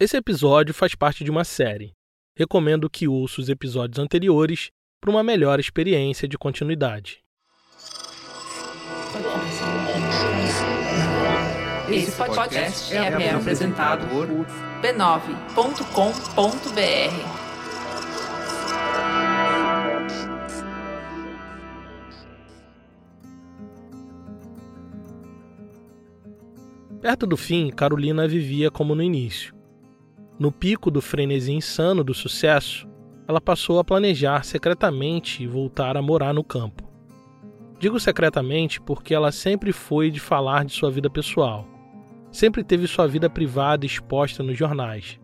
Esse 0.00 0.16
episódio 0.16 0.72
faz 0.72 0.94
parte 0.94 1.24
de 1.24 1.30
uma 1.30 1.42
série. 1.42 1.92
Recomendo 2.36 2.88
que 2.88 3.08
ouça 3.08 3.40
os 3.40 3.48
episódios 3.48 3.98
anteriores 3.98 4.70
para 5.00 5.10
uma 5.10 5.24
melhor 5.24 5.58
experiência 5.58 6.28
de 6.28 6.38
continuidade. 6.38 7.18
Esse 11.90 12.12
podcast 12.12 12.94
é, 12.94 12.98
é 12.98 13.30
apresentado 13.34 14.06
por 14.06 14.28
b9.com.br. 14.28 15.58
Perto 27.00 27.26
do 27.26 27.36
fim, 27.36 27.70
Carolina 27.70 28.28
vivia 28.28 28.70
como 28.70 28.94
no 28.94 29.02
início. 29.02 29.57
No 30.38 30.52
pico 30.52 30.88
do 30.88 31.00
frenesi 31.00 31.52
insano 31.52 32.04
do 32.04 32.14
sucesso, 32.14 32.88
ela 33.26 33.40
passou 33.40 33.80
a 33.80 33.84
planejar 33.84 34.44
secretamente 34.44 35.44
voltar 35.48 35.96
a 35.96 36.02
morar 36.02 36.32
no 36.32 36.44
campo. 36.44 36.88
Digo 37.80 37.98
secretamente 37.98 38.80
porque 38.80 39.12
ela 39.12 39.32
sempre 39.32 39.72
foi 39.72 40.12
de 40.12 40.20
falar 40.20 40.64
de 40.64 40.72
sua 40.72 40.92
vida 40.92 41.10
pessoal. 41.10 41.66
Sempre 42.30 42.62
teve 42.62 42.86
sua 42.86 43.08
vida 43.08 43.28
privada 43.28 43.84
exposta 43.84 44.40
nos 44.40 44.56
jornais. 44.56 45.18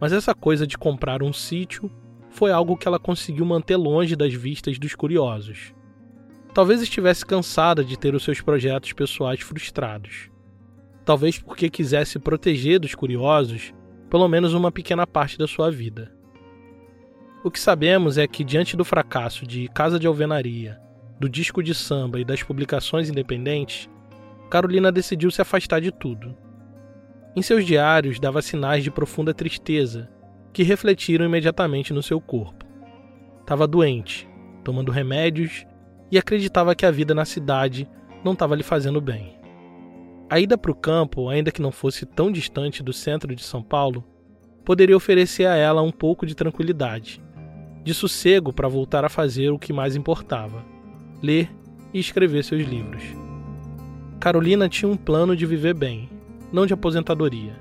Mas 0.00 0.14
essa 0.14 0.34
coisa 0.34 0.66
de 0.66 0.78
comprar 0.78 1.22
um 1.22 1.34
sítio 1.34 1.90
foi 2.30 2.50
algo 2.50 2.78
que 2.78 2.88
ela 2.88 2.98
conseguiu 2.98 3.44
manter 3.44 3.76
longe 3.76 4.16
das 4.16 4.32
vistas 4.32 4.78
dos 4.78 4.94
curiosos. 4.94 5.74
Talvez 6.54 6.80
estivesse 6.80 7.26
cansada 7.26 7.84
de 7.84 7.98
ter 7.98 8.14
os 8.14 8.24
seus 8.24 8.40
projetos 8.40 8.94
pessoais 8.94 9.40
frustrados. 9.40 10.30
Talvez 11.04 11.38
porque 11.38 11.68
quisesse 11.68 12.18
proteger 12.18 12.80
dos 12.80 12.94
curiosos 12.94 13.74
pelo 14.16 14.28
menos 14.28 14.54
uma 14.54 14.72
pequena 14.72 15.06
parte 15.06 15.36
da 15.36 15.46
sua 15.46 15.70
vida. 15.70 16.10
O 17.44 17.50
que 17.50 17.60
sabemos 17.60 18.16
é 18.16 18.26
que, 18.26 18.42
diante 18.42 18.74
do 18.74 18.82
fracasso 18.82 19.46
de 19.46 19.68
Casa 19.68 19.98
de 19.98 20.06
Alvenaria, 20.06 20.80
do 21.20 21.28
disco 21.28 21.62
de 21.62 21.74
samba 21.74 22.18
e 22.18 22.24
das 22.24 22.42
publicações 22.42 23.10
independentes, 23.10 23.90
Carolina 24.48 24.90
decidiu 24.90 25.30
se 25.30 25.42
afastar 25.42 25.82
de 25.82 25.92
tudo. 25.92 26.34
Em 27.36 27.42
seus 27.42 27.66
diários 27.66 28.18
dava 28.18 28.40
sinais 28.40 28.82
de 28.82 28.90
profunda 28.90 29.34
tristeza, 29.34 30.08
que 30.50 30.62
refletiram 30.62 31.26
imediatamente 31.26 31.92
no 31.92 32.02
seu 32.02 32.18
corpo. 32.18 32.64
Estava 33.42 33.66
doente, 33.66 34.26
tomando 34.64 34.90
remédios 34.90 35.66
e 36.10 36.16
acreditava 36.16 36.74
que 36.74 36.86
a 36.86 36.90
vida 36.90 37.14
na 37.14 37.26
cidade 37.26 37.86
não 38.24 38.32
estava 38.32 38.56
lhe 38.56 38.62
fazendo 38.62 38.98
bem. 38.98 39.35
A 40.28 40.40
ida 40.40 40.58
para 40.58 40.72
o 40.72 40.74
campo, 40.74 41.28
ainda 41.28 41.52
que 41.52 41.62
não 41.62 41.70
fosse 41.70 42.04
tão 42.04 42.32
distante 42.32 42.82
do 42.82 42.92
centro 42.92 43.32
de 43.34 43.44
São 43.44 43.62
Paulo, 43.62 44.04
poderia 44.64 44.96
oferecer 44.96 45.46
a 45.46 45.54
ela 45.54 45.82
um 45.82 45.92
pouco 45.92 46.26
de 46.26 46.34
tranquilidade, 46.34 47.22
de 47.84 47.94
sossego 47.94 48.52
para 48.52 48.66
voltar 48.66 49.04
a 49.04 49.08
fazer 49.08 49.50
o 49.50 49.58
que 49.58 49.72
mais 49.72 49.94
importava: 49.94 50.64
ler 51.22 51.48
e 51.94 52.00
escrever 52.00 52.42
seus 52.42 52.66
livros. 52.66 53.04
Carolina 54.18 54.68
tinha 54.68 54.90
um 54.90 54.96
plano 54.96 55.36
de 55.36 55.46
viver 55.46 55.74
bem, 55.74 56.08
não 56.52 56.66
de 56.66 56.74
aposentadoria. 56.74 57.54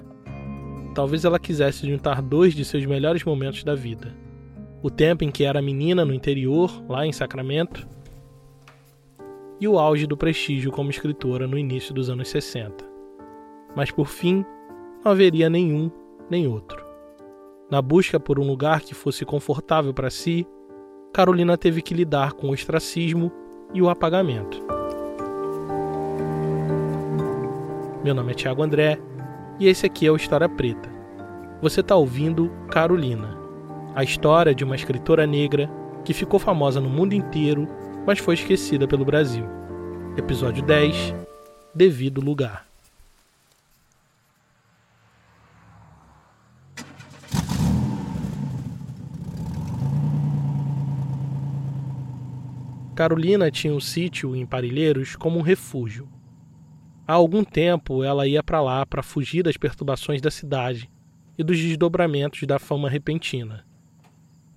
Talvez 0.95 1.23
ela 1.23 1.38
quisesse 1.38 1.88
juntar 1.88 2.19
dois 2.19 2.55
de 2.55 2.66
seus 2.66 2.83
melhores 2.83 3.23
momentos 3.23 3.63
da 3.63 3.75
vida: 3.75 4.11
o 4.81 4.89
tempo 4.89 5.23
em 5.23 5.30
que 5.30 5.43
era 5.43 5.61
menina 5.61 6.03
no 6.03 6.16
interior, 6.16 6.83
lá 6.89 7.05
em 7.05 7.11
Sacramento, 7.11 7.88
e 9.59 9.67
o 9.67 9.80
auge 9.80 10.06
do 10.06 10.17
prestígio 10.17 10.72
como 10.72 10.89
escritora 10.89 11.48
no 11.48 11.58
início 11.58 11.94
dos 11.94 12.09
anos 12.09 12.30
60. 12.30 12.86
Mas 13.75 13.92
por 13.92 14.08
fim, 14.08 14.45
não 15.03 15.11
haveria 15.11 15.50
nenhum 15.50 15.89
nem 16.30 16.48
outro. 16.48 16.84
Na 17.70 17.81
busca 17.81 18.20
por 18.20 18.39
um 18.39 18.48
lugar 18.48 18.81
que 18.81 18.94
fosse 18.94 19.26
confortável 19.26 19.94
para 19.94 20.09
si, 20.09 20.48
Carolina 21.14 21.58
teve 21.58 21.81
que 21.81 21.94
lidar 21.94 22.33
com 22.33 22.48
o 22.48 22.52
ostracismo 22.52 23.31
e 23.73 23.81
o 23.81 23.89
apagamento. 23.89 24.61
Meu 28.04 28.14
nome 28.14 28.33
é 28.33 28.36
Tiago 28.36 28.61
André 28.61 28.99
e 29.60 29.67
esse 29.67 29.86
aqui 29.86 30.05
é 30.05 30.11
o 30.11 30.16
História 30.16 30.48
Preta. 30.48 30.93
Você 31.61 31.80
está 31.80 31.95
ouvindo 31.95 32.52
Carolina, 32.70 33.37
a 33.95 34.04
história 34.04 34.54
de 34.54 34.64
uma 34.64 34.76
escritora 34.76 35.26
negra 35.26 35.70
que 36.04 36.14
ficou 36.14 36.39
famosa 36.39 36.80
no 36.80 36.89
mundo 36.89 37.14
inteiro 37.14 37.67
mas 38.05 38.20
foi 38.20 38.36
esquecida 38.36 38.88
pelo 38.88 39.04
Brasil. 39.04 39.45
Episódio 40.16 40.64
10 40.64 41.16
Devido 41.73 42.21
Lugar. 42.21 42.66
Carolina 52.95 53.52
tinha 53.52 53.73
um 53.73 53.80
sítio 53.80 54.33
em 54.36 54.45
Parilheiros 54.45 55.17
como 55.17 55.37
um 55.37 55.42
refúgio. 55.42 56.08
Há 57.05 57.14
algum 57.14 57.43
tempo 57.43 58.04
ela 58.04 58.26
ia 58.26 58.42
para 58.42 58.61
lá 58.61 58.86
para 58.86 59.04
fugir 59.04 59.43
das 59.43 59.58
perturbações 59.58 60.22
da 60.22 60.32
cidade 60.32 60.89
e 61.37 61.43
dos 61.43 61.60
desdobramentos 61.60 62.42
da 62.43 62.58
fama 62.58 62.89
repentina. 62.89 63.64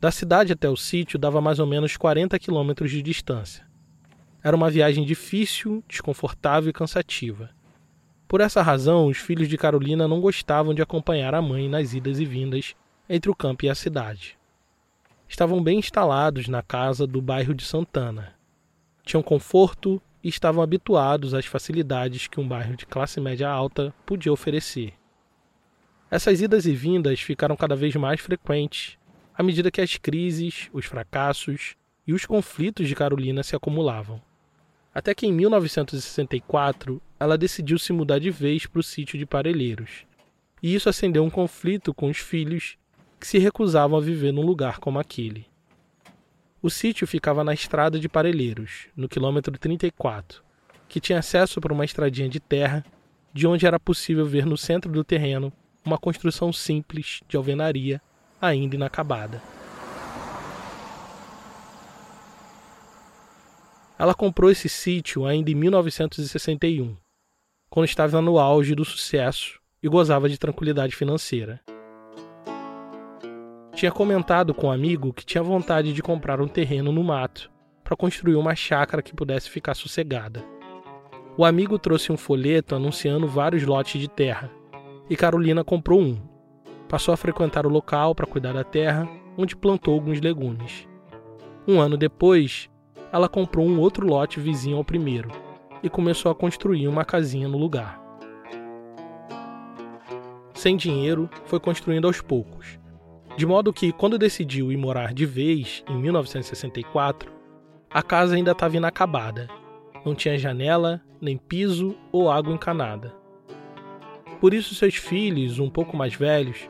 Da 0.00 0.12
cidade 0.12 0.52
até 0.52 0.68
o 0.70 0.76
sítio 0.76 1.18
dava 1.18 1.40
mais 1.40 1.58
ou 1.58 1.66
menos 1.66 1.96
40 1.96 2.38
quilômetros 2.38 2.88
de 2.88 3.02
distância. 3.02 3.66
Era 4.44 4.56
uma 4.56 4.70
viagem 4.70 5.04
difícil, 5.04 5.82
desconfortável 5.88 6.70
e 6.70 6.72
cansativa. 6.72 7.50
Por 8.28 8.40
essa 8.40 8.62
razão, 8.62 9.06
os 9.06 9.18
filhos 9.18 9.48
de 9.48 9.58
Carolina 9.58 10.06
não 10.06 10.20
gostavam 10.20 10.72
de 10.72 10.80
acompanhar 10.80 11.34
a 11.34 11.42
mãe 11.42 11.68
nas 11.68 11.94
idas 11.94 12.20
e 12.20 12.24
vindas 12.24 12.76
entre 13.08 13.28
o 13.28 13.34
campo 13.34 13.64
e 13.64 13.68
a 13.68 13.74
cidade. 13.74 14.38
Estavam 15.28 15.60
bem 15.60 15.80
instalados 15.80 16.46
na 16.46 16.62
casa 16.62 17.04
do 17.04 17.20
bairro 17.20 17.52
de 17.52 17.64
Santana. 17.64 18.34
Tinham 19.02 19.22
conforto 19.22 20.00
e 20.22 20.28
estavam 20.28 20.62
habituados 20.62 21.34
às 21.34 21.46
facilidades 21.46 22.28
que 22.28 22.38
um 22.38 22.46
bairro 22.46 22.76
de 22.76 22.86
classe 22.86 23.20
média 23.20 23.48
alta 23.48 23.92
podia 24.06 24.32
oferecer. 24.32 24.94
Essas 26.08 26.40
idas 26.40 26.66
e 26.66 26.72
vindas 26.72 27.20
ficaram 27.20 27.56
cada 27.56 27.74
vez 27.74 27.96
mais 27.96 28.20
frequentes 28.20 28.97
à 29.38 29.42
medida 29.44 29.70
que 29.70 29.80
as 29.80 29.96
crises, 29.96 30.68
os 30.72 30.84
fracassos 30.84 31.76
e 32.04 32.12
os 32.12 32.26
conflitos 32.26 32.88
de 32.88 32.94
Carolina 32.96 33.44
se 33.44 33.54
acumulavam. 33.54 34.20
Até 34.92 35.14
que 35.14 35.28
em 35.28 35.32
1964 35.32 37.00
ela 37.20 37.38
decidiu 37.38 37.78
se 37.78 37.92
mudar 37.92 38.18
de 38.18 38.32
vez 38.32 38.66
para 38.66 38.80
o 38.80 38.82
sítio 38.82 39.16
de 39.16 39.24
Parelheiros. 39.24 40.04
E 40.60 40.74
isso 40.74 40.88
acendeu 40.88 41.22
um 41.22 41.30
conflito 41.30 41.94
com 41.94 42.10
os 42.10 42.18
filhos 42.18 42.76
que 43.20 43.28
se 43.28 43.38
recusavam 43.38 43.96
a 43.96 44.00
viver 44.00 44.32
num 44.32 44.44
lugar 44.44 44.80
como 44.80 44.98
aquele. 44.98 45.46
O 46.60 46.68
sítio 46.68 47.06
ficava 47.06 47.44
na 47.44 47.54
estrada 47.54 47.96
de 47.96 48.08
Parelheiros, 48.08 48.88
no 48.96 49.08
quilômetro 49.08 49.56
34, 49.56 50.42
que 50.88 50.98
tinha 50.98 51.20
acesso 51.20 51.60
por 51.60 51.70
uma 51.70 51.84
estradinha 51.84 52.28
de 52.28 52.40
terra, 52.40 52.84
de 53.32 53.46
onde 53.46 53.66
era 53.66 53.78
possível 53.78 54.26
ver 54.26 54.44
no 54.44 54.56
centro 54.56 54.90
do 54.90 55.04
terreno 55.04 55.52
uma 55.84 55.96
construção 55.96 56.52
simples 56.52 57.20
de 57.28 57.36
alvenaria 57.36 58.02
ainda 58.40 58.76
inacabada. 58.76 59.42
Ela 63.98 64.14
comprou 64.14 64.50
esse 64.50 64.68
sítio 64.68 65.26
ainda 65.26 65.50
em 65.50 65.54
1961, 65.54 66.96
quando 67.68 67.86
estava 67.86 68.22
no 68.22 68.38
auge 68.38 68.74
do 68.74 68.84
sucesso 68.84 69.58
e 69.82 69.88
gozava 69.88 70.28
de 70.28 70.38
tranquilidade 70.38 70.94
financeira. 70.94 71.60
Tinha 73.74 73.90
comentado 73.90 74.54
com 74.54 74.68
um 74.68 74.72
amigo 74.72 75.12
que 75.12 75.24
tinha 75.24 75.42
vontade 75.42 75.92
de 75.92 76.02
comprar 76.02 76.40
um 76.40 76.48
terreno 76.48 76.92
no 76.92 77.02
mato 77.02 77.50
para 77.84 77.96
construir 77.96 78.36
uma 78.36 78.54
chácara 78.54 79.02
que 79.02 79.14
pudesse 79.14 79.48
ficar 79.48 79.74
sossegada. 79.74 80.44
O 81.36 81.44
amigo 81.44 81.78
trouxe 81.78 82.12
um 82.12 82.16
folheto 82.16 82.74
anunciando 82.74 83.28
vários 83.28 83.64
lotes 83.64 84.00
de 84.00 84.08
terra 84.08 84.50
e 85.08 85.16
Carolina 85.16 85.64
comprou 85.64 86.00
um, 86.00 86.20
Passou 86.88 87.12
a 87.12 87.16
frequentar 87.16 87.66
o 87.66 87.70
local 87.70 88.14
para 88.14 88.26
cuidar 88.26 88.52
da 88.52 88.64
terra, 88.64 89.06
onde 89.36 89.54
plantou 89.54 89.94
alguns 89.94 90.20
legumes. 90.20 90.88
Um 91.66 91.80
ano 91.80 91.96
depois, 91.96 92.70
ela 93.12 93.28
comprou 93.28 93.66
um 93.66 93.78
outro 93.78 94.06
lote 94.06 94.40
vizinho 94.40 94.78
ao 94.78 94.84
primeiro 94.84 95.30
e 95.82 95.90
começou 95.90 96.32
a 96.32 96.34
construir 96.34 96.88
uma 96.88 97.04
casinha 97.04 97.46
no 97.46 97.58
lugar. 97.58 98.00
Sem 100.54 100.76
dinheiro, 100.76 101.28
foi 101.44 101.60
construindo 101.60 102.06
aos 102.06 102.20
poucos, 102.20 102.78
de 103.36 103.46
modo 103.46 103.72
que, 103.72 103.92
quando 103.92 104.18
decidiu 104.18 104.72
ir 104.72 104.76
morar 104.76 105.14
de 105.14 105.24
vez, 105.24 105.84
em 105.88 105.96
1964, 105.96 107.30
a 107.90 108.02
casa 108.02 108.34
ainda 108.34 108.50
estava 108.50 108.76
inacabada. 108.76 109.48
Não 110.04 110.14
tinha 110.14 110.36
janela, 110.38 111.00
nem 111.20 111.36
piso 111.36 111.94
ou 112.10 112.30
água 112.30 112.52
encanada. 112.52 113.14
Por 114.40 114.52
isso, 114.52 114.74
seus 114.74 114.96
filhos, 114.96 115.58
um 115.58 115.70
pouco 115.70 115.96
mais 115.96 116.14
velhos, 116.14 116.68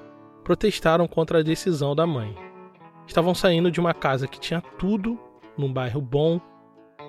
protestaram 0.48 1.06
contra 1.06 1.40
a 1.40 1.42
decisão 1.42 1.94
da 1.94 2.06
mãe. 2.06 2.34
Estavam 3.06 3.34
saindo 3.34 3.70
de 3.70 3.78
uma 3.78 3.92
casa 3.92 4.26
que 4.26 4.40
tinha 4.40 4.62
tudo, 4.78 5.20
num 5.58 5.70
bairro 5.70 6.00
bom, 6.00 6.40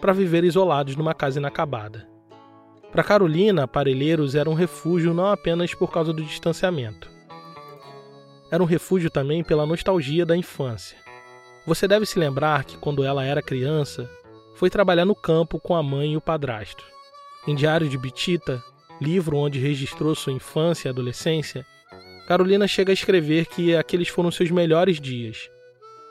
para 0.01 0.11
viver 0.11 0.43
isolados 0.43 0.97
numa 0.97 1.13
casa 1.13 1.39
inacabada. 1.39 2.05
Para 2.91 3.01
Carolina, 3.01 3.65
Parelheiros 3.65 4.35
era 4.35 4.49
um 4.49 4.53
refúgio 4.53 5.13
não 5.13 5.27
apenas 5.27 5.73
por 5.73 5.89
causa 5.89 6.11
do 6.11 6.21
distanciamento. 6.21 7.09
era 8.51 8.61
um 8.61 8.65
refúgio 8.65 9.09
também 9.09 9.41
pela 9.41 9.65
nostalgia 9.65 10.25
da 10.25 10.35
infância. 10.35 10.97
Você 11.65 11.87
deve 11.87 12.05
se 12.05 12.19
lembrar 12.19 12.65
que 12.65 12.77
quando 12.77 13.05
ela 13.05 13.23
era 13.23 13.41
criança, 13.41 14.09
foi 14.53 14.69
trabalhar 14.69 15.05
no 15.05 15.15
campo 15.15 15.61
com 15.61 15.77
a 15.77 15.81
mãe 15.81 16.11
e 16.11 16.17
o 16.17 16.21
padrasto. 16.21 16.83
Em 17.47 17.55
Diário 17.55 17.87
de 17.87 17.97
Bitita, 17.97 18.61
livro 18.99 19.37
onde 19.37 19.59
registrou 19.59 20.13
sua 20.13 20.33
infância 20.33 20.89
e 20.89 20.91
adolescência, 20.91 21.65
Carolina 22.29 22.67
chega 22.67 22.91
a 22.91 22.93
escrever 22.93 23.47
que 23.47 23.75
aqueles 23.75 24.07
foram 24.07 24.29
seus 24.29 24.51
melhores 24.51 25.01
dias. 25.01 25.49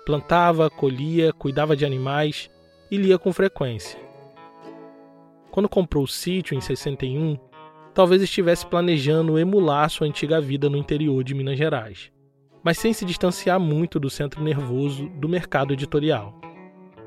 Plantava, 0.05 0.69
colhia, 0.69 1.33
cuidava 1.33 1.77
de 1.77 1.87
animais 1.87 2.51
e 2.91 2.97
lia 2.97 3.17
com 3.17 3.33
frequência. 3.33 3.97
Quando 5.49 5.69
comprou 5.69 6.03
o 6.03 6.09
sítio 6.09 6.57
em 6.57 6.61
61, 6.61 7.39
talvez 7.95 8.21
estivesse 8.21 8.67
planejando 8.67 9.39
emular 9.39 9.89
sua 9.89 10.09
antiga 10.09 10.41
vida 10.41 10.69
no 10.69 10.77
interior 10.77 11.23
de 11.23 11.35
Minas 11.35 11.57
Gerais, 11.57 12.11
mas 12.65 12.79
sem 12.79 12.93
se 12.93 13.05
distanciar 13.05 13.61
muito 13.61 14.01
do 14.01 14.11
centro 14.11 14.43
nervoso 14.43 15.09
do 15.21 15.29
mercado 15.29 15.73
editorial. 15.73 16.37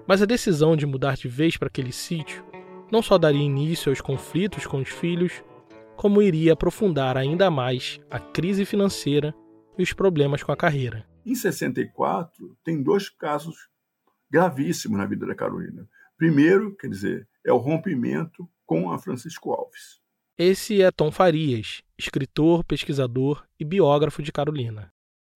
Mas 0.08 0.22
a 0.22 0.26
decisão 0.26 0.74
de 0.74 0.86
mudar 0.86 1.18
de 1.18 1.28
vez 1.28 1.58
para 1.58 1.68
aquele 1.68 1.92
sítio 1.92 2.46
não 2.90 3.02
só 3.02 3.18
daria 3.18 3.44
início 3.44 3.90
aos 3.90 4.00
conflitos 4.00 4.66
com 4.66 4.78
os 4.78 4.88
filhos, 4.88 5.44
como 5.96 6.22
iria 6.22 6.54
aprofundar 6.54 7.18
ainda 7.18 7.52
mais 7.52 8.00
a 8.10 8.20
crise 8.20 8.66
financeira 8.66 9.34
e 9.78 9.84
os 9.84 9.94
problemas 9.94 10.44
com 10.44 10.52
a 10.52 10.58
carreira. 10.58 11.08
Em 11.26 11.36
64, 11.36 12.58
tem 12.64 12.82
dois 12.82 13.10
casos 13.10 13.70
gravíssimos 14.30 14.98
na 14.98 15.06
vida 15.06 15.26
da 15.26 15.36
Carolina. 15.36 15.88
Primeiro, 16.18 16.76
quer 16.76 16.88
dizer, 16.88 17.28
é 17.46 17.52
o 17.52 17.58
rompimento 17.58 18.50
com 18.66 18.92
a 18.92 18.98
Francisco 18.98 19.52
Alves. 19.52 20.02
Esse 20.38 20.82
é 20.82 20.90
Tom 20.90 21.12
Farias, 21.12 21.84
escritor, 21.98 22.64
pesquisador 22.64 23.46
e 23.60 23.66
biógrafo 23.66 24.24
de 24.24 24.32
Carolina. 24.32 24.92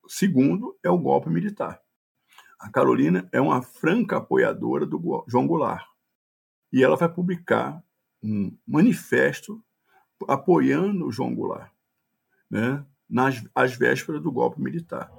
Segundo 0.07 0.77
é 0.83 0.89
o 0.89 0.97
golpe 0.97 1.29
militar. 1.29 1.79
A 2.59 2.69
Carolina 2.69 3.27
é 3.31 3.41
uma 3.41 3.61
franca 3.61 4.17
apoiadora 4.17 4.85
do 4.85 5.25
João 5.27 5.45
Goulart. 5.45 5.85
E 6.71 6.83
ela 6.83 6.95
vai 6.95 7.09
publicar 7.09 7.83
um 8.23 8.57
manifesto 8.65 9.63
apoiando 10.27 11.05
o 11.05 11.11
João 11.11 11.33
Goulart, 11.33 11.71
né, 12.49 12.83
nas 13.09 13.43
às 13.53 13.75
vésperas 13.75 14.21
do 14.21 14.31
golpe 14.31 14.61
militar. 14.61 15.11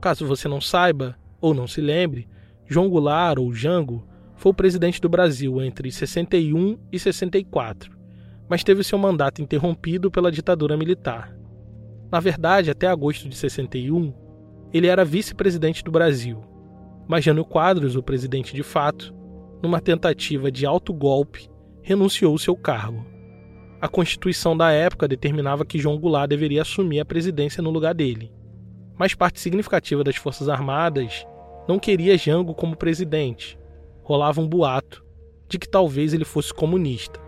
Caso 0.00 0.26
você 0.26 0.48
não 0.48 0.60
saiba 0.60 1.16
ou 1.40 1.54
não 1.54 1.66
se 1.66 1.80
lembre, 1.80 2.28
João 2.66 2.88
Goulart, 2.88 3.38
ou 3.38 3.52
Jango, 3.52 4.06
foi 4.36 4.52
o 4.52 4.54
presidente 4.54 5.00
do 5.00 5.08
Brasil 5.08 5.60
entre 5.62 5.90
61 5.90 6.78
e 6.92 6.98
64, 6.98 7.96
mas 8.48 8.62
teve 8.62 8.84
seu 8.84 8.98
mandato 8.98 9.42
interrompido 9.42 10.10
pela 10.10 10.30
ditadura 10.30 10.76
militar. 10.76 11.34
Na 12.10 12.20
verdade, 12.20 12.70
até 12.70 12.86
agosto 12.86 13.28
de 13.28 13.36
61, 13.36 14.14
ele 14.72 14.86
era 14.86 15.04
vice-presidente 15.04 15.82
do 15.82 15.90
Brasil, 15.90 16.42
mas 17.08 17.24
Jânio 17.24 17.44
Quadros, 17.44 17.96
o 17.96 18.02
presidente 18.02 18.54
de 18.54 18.62
fato, 18.62 19.14
numa 19.62 19.80
tentativa 19.80 20.50
de 20.50 20.64
autogolpe, 20.64 21.50
renunciou 21.82 22.32
ao 22.32 22.38
seu 22.38 22.54
cargo. 22.54 23.04
A 23.80 23.86
Constituição 23.86 24.56
da 24.56 24.72
época 24.72 25.06
determinava 25.06 25.64
que 25.64 25.78
João 25.78 25.96
Goulart 25.96 26.28
deveria 26.28 26.62
assumir 26.62 26.98
a 26.98 27.04
presidência 27.04 27.62
no 27.62 27.70
lugar 27.70 27.94
dele. 27.94 28.32
Mas 28.98 29.14
parte 29.14 29.38
significativa 29.38 30.02
das 30.02 30.16
Forças 30.16 30.48
Armadas 30.48 31.24
não 31.68 31.78
queria 31.78 32.18
Jango 32.18 32.54
como 32.54 32.74
presidente. 32.74 33.56
Rolava 34.02 34.40
um 34.40 34.48
boato 34.48 35.04
de 35.48 35.60
que 35.60 35.68
talvez 35.68 36.12
ele 36.12 36.24
fosse 36.24 36.52
comunista. 36.52 37.20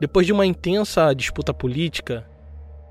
Depois 0.00 0.26
de 0.26 0.32
uma 0.32 0.44
intensa 0.44 1.14
disputa 1.14 1.54
política, 1.54 2.28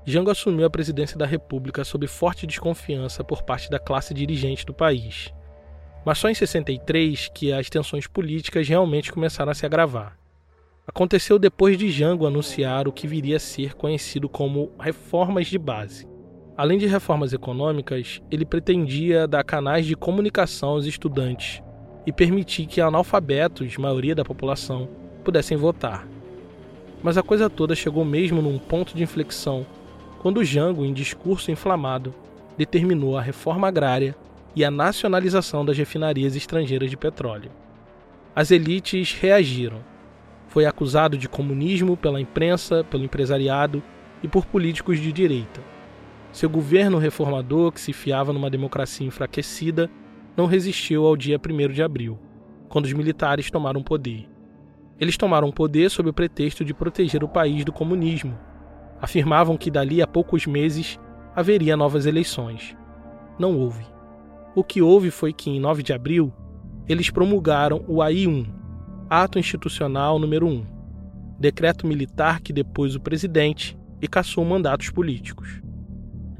Jango 0.06 0.30
assumiu 0.30 0.64
a 0.64 0.70
presidência 0.70 1.18
da 1.18 1.26
República 1.26 1.84
sob 1.84 2.06
forte 2.06 2.46
desconfiança 2.46 3.22
por 3.22 3.42
parte 3.42 3.68
da 3.68 3.78
classe 3.78 4.14
dirigente 4.14 4.64
do 4.64 4.72
país. 4.72 5.30
Mas 6.06 6.16
só 6.16 6.30
em 6.30 6.34
63 6.34 7.28
que 7.34 7.52
as 7.52 7.68
tensões 7.68 8.06
políticas 8.06 8.66
realmente 8.66 9.12
começaram 9.12 9.52
a 9.52 9.54
se 9.54 9.66
agravar. 9.66 10.21
Aconteceu 10.84 11.38
depois 11.38 11.78
de 11.78 11.88
Jango 11.92 12.26
anunciar 12.26 12.88
o 12.88 12.92
que 12.92 13.06
viria 13.06 13.36
a 13.36 13.40
ser 13.40 13.74
conhecido 13.74 14.28
como 14.28 14.72
reformas 14.80 15.46
de 15.46 15.56
base. 15.56 16.08
Além 16.56 16.76
de 16.76 16.86
reformas 16.86 17.32
econômicas, 17.32 18.20
ele 18.28 18.44
pretendia 18.44 19.28
dar 19.28 19.44
canais 19.44 19.86
de 19.86 19.94
comunicação 19.94 20.70
aos 20.70 20.84
estudantes 20.84 21.62
e 22.04 22.12
permitir 22.12 22.66
que 22.66 22.80
analfabetos, 22.80 23.76
maioria 23.76 24.14
da 24.14 24.24
população, 24.24 24.88
pudessem 25.22 25.56
votar. 25.56 26.06
Mas 27.00 27.16
a 27.16 27.22
coisa 27.22 27.48
toda 27.48 27.76
chegou 27.76 28.04
mesmo 28.04 28.42
num 28.42 28.58
ponto 28.58 28.96
de 28.96 29.04
inflexão 29.04 29.64
quando 30.20 30.44
Jango, 30.44 30.84
em 30.84 30.92
discurso 30.92 31.52
inflamado, 31.52 32.12
determinou 32.58 33.16
a 33.16 33.22
reforma 33.22 33.68
agrária 33.68 34.16
e 34.54 34.64
a 34.64 34.70
nacionalização 34.70 35.64
das 35.64 35.78
refinarias 35.78 36.34
estrangeiras 36.34 36.90
de 36.90 36.96
petróleo. 36.96 37.52
As 38.34 38.50
elites 38.50 39.12
reagiram. 39.14 39.91
Foi 40.52 40.66
acusado 40.66 41.16
de 41.16 41.30
comunismo 41.30 41.96
pela 41.96 42.20
imprensa, 42.20 42.84
pelo 42.84 43.02
empresariado 43.02 43.82
e 44.22 44.28
por 44.28 44.44
políticos 44.44 45.00
de 45.00 45.10
direita. 45.10 45.62
Seu 46.30 46.50
governo 46.50 46.98
reformador, 46.98 47.72
que 47.72 47.80
se 47.80 47.94
fiava 47.94 48.34
numa 48.34 48.50
democracia 48.50 49.06
enfraquecida, 49.06 49.90
não 50.36 50.44
resistiu 50.44 51.06
ao 51.06 51.16
dia 51.16 51.40
1 51.40 51.72
de 51.72 51.82
abril, 51.82 52.18
quando 52.68 52.84
os 52.84 52.92
militares 52.92 53.50
tomaram 53.50 53.82
poder. 53.82 54.28
Eles 55.00 55.16
tomaram 55.16 55.50
poder 55.50 55.90
sob 55.90 56.10
o 56.10 56.12
pretexto 56.12 56.66
de 56.66 56.74
proteger 56.74 57.24
o 57.24 57.28
país 57.28 57.64
do 57.64 57.72
comunismo. 57.72 58.38
Afirmavam 59.00 59.56
que 59.56 59.70
dali 59.70 60.02
a 60.02 60.06
poucos 60.06 60.46
meses 60.46 61.00
haveria 61.34 61.78
novas 61.78 62.04
eleições. 62.04 62.76
Não 63.38 63.56
houve. 63.56 63.86
O 64.54 64.62
que 64.62 64.82
houve 64.82 65.10
foi 65.10 65.32
que, 65.32 65.48
em 65.48 65.58
9 65.58 65.82
de 65.82 65.94
abril, 65.94 66.30
eles 66.86 67.08
promulgaram 67.08 67.82
o 67.88 68.02
AI-1, 68.02 68.60
Ato 69.08 69.38
Institucional 69.38 70.18
número 70.18 70.46
1, 70.46 70.66
decreto 71.38 71.86
militar 71.86 72.40
que 72.40 72.52
depôs 72.52 72.94
o 72.94 73.00
presidente 73.00 73.78
e 74.00 74.08
cassou 74.08 74.44
mandatos 74.44 74.90
políticos. 74.90 75.60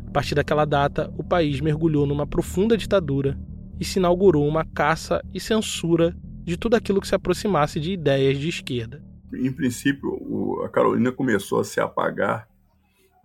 A 0.07 0.11
partir 0.11 0.35
daquela 0.35 0.65
data, 0.65 1.13
o 1.17 1.25
país 1.25 1.61
mergulhou 1.61 2.07
numa 2.07 2.27
profunda 2.27 2.77
ditadura 2.77 3.39
e 3.81 3.85
se 3.85 3.99
inaugurou 3.99 4.47
uma 4.47 4.65
caça 4.65 5.23
e 5.33 5.41
censura 5.41 6.17
de 6.45 6.57
tudo 6.57 6.75
aquilo 6.75 7.01
que 7.01 7.07
se 7.07 7.15
aproximasse 7.15 7.81
de 7.81 7.93
ideias 7.93 8.39
de 8.39 8.49
esquerda. 8.49 9.03
Em 9.35 9.53
princípio, 9.53 10.63
a 10.65 10.69
Carolina 10.69 11.11
começou 11.13 11.61
a 11.61 11.65
se 11.65 11.81
apagar 11.81 12.49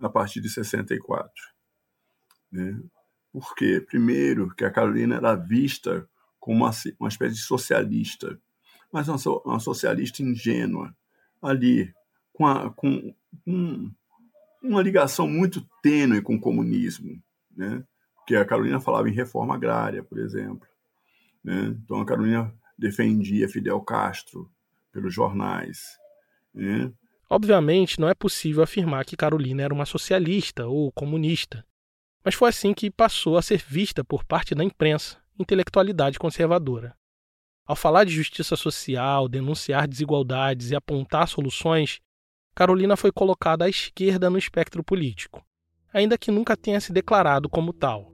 a 0.00 0.08
partir 0.08 0.40
de 0.40 0.48
64. 0.48 1.30
Né? 2.50 2.80
Por 3.32 3.54
quê? 3.54 3.84
Primeiro, 3.86 4.54
que 4.54 4.64
a 4.64 4.70
Carolina 4.70 5.16
era 5.16 5.34
vista 5.34 6.08
como 6.38 6.64
uma, 6.64 6.70
uma 6.98 7.08
espécie 7.08 7.34
de 7.34 7.42
socialista, 7.42 8.40
mas 8.92 9.08
uma, 9.08 9.18
uma 9.44 9.60
socialista 9.60 10.22
ingênua, 10.22 10.94
ali, 11.42 11.92
com, 12.32 12.46
a, 12.46 12.70
com 12.70 13.14
um, 13.46 13.90
uma 14.62 14.82
ligação 14.82 15.28
muito 15.28 15.66
tênue 15.82 16.22
com 16.22 16.36
o 16.36 16.40
comunismo, 16.40 17.20
né? 17.56 17.82
que 18.26 18.36
a 18.36 18.44
Carolina 18.44 18.80
falava 18.80 19.08
em 19.08 19.14
reforma 19.14 19.54
agrária, 19.54 20.02
por 20.02 20.18
exemplo. 20.18 20.68
Né? 21.42 21.74
Então 21.82 22.00
a 22.00 22.06
Carolina 22.06 22.52
defendia 22.76 23.48
Fidel 23.48 23.80
Castro 23.80 24.50
pelos 24.92 25.14
jornais. 25.14 25.96
Né? 26.54 26.92
Obviamente, 27.30 28.00
não 28.00 28.08
é 28.08 28.14
possível 28.14 28.62
afirmar 28.62 29.04
que 29.04 29.16
Carolina 29.16 29.62
era 29.62 29.74
uma 29.74 29.86
socialista 29.86 30.66
ou 30.66 30.92
comunista. 30.92 31.64
Mas 32.24 32.34
foi 32.34 32.48
assim 32.48 32.74
que 32.74 32.90
passou 32.90 33.36
a 33.36 33.42
ser 33.42 33.62
vista 33.66 34.02
por 34.02 34.24
parte 34.24 34.54
da 34.54 34.64
imprensa, 34.64 35.18
intelectualidade 35.38 36.18
conservadora. 36.18 36.97
Ao 37.68 37.76
falar 37.76 38.04
de 38.04 38.12
justiça 38.12 38.56
social, 38.56 39.28
denunciar 39.28 39.86
desigualdades 39.86 40.70
e 40.70 40.74
apontar 40.74 41.28
soluções, 41.28 42.00
Carolina 42.54 42.96
foi 42.96 43.12
colocada 43.12 43.66
à 43.66 43.68
esquerda 43.68 44.30
no 44.30 44.38
espectro 44.38 44.82
político, 44.82 45.44
ainda 45.92 46.16
que 46.16 46.30
nunca 46.30 46.56
tenha 46.56 46.80
se 46.80 46.94
declarado 46.94 47.46
como 47.46 47.74
tal. 47.74 48.10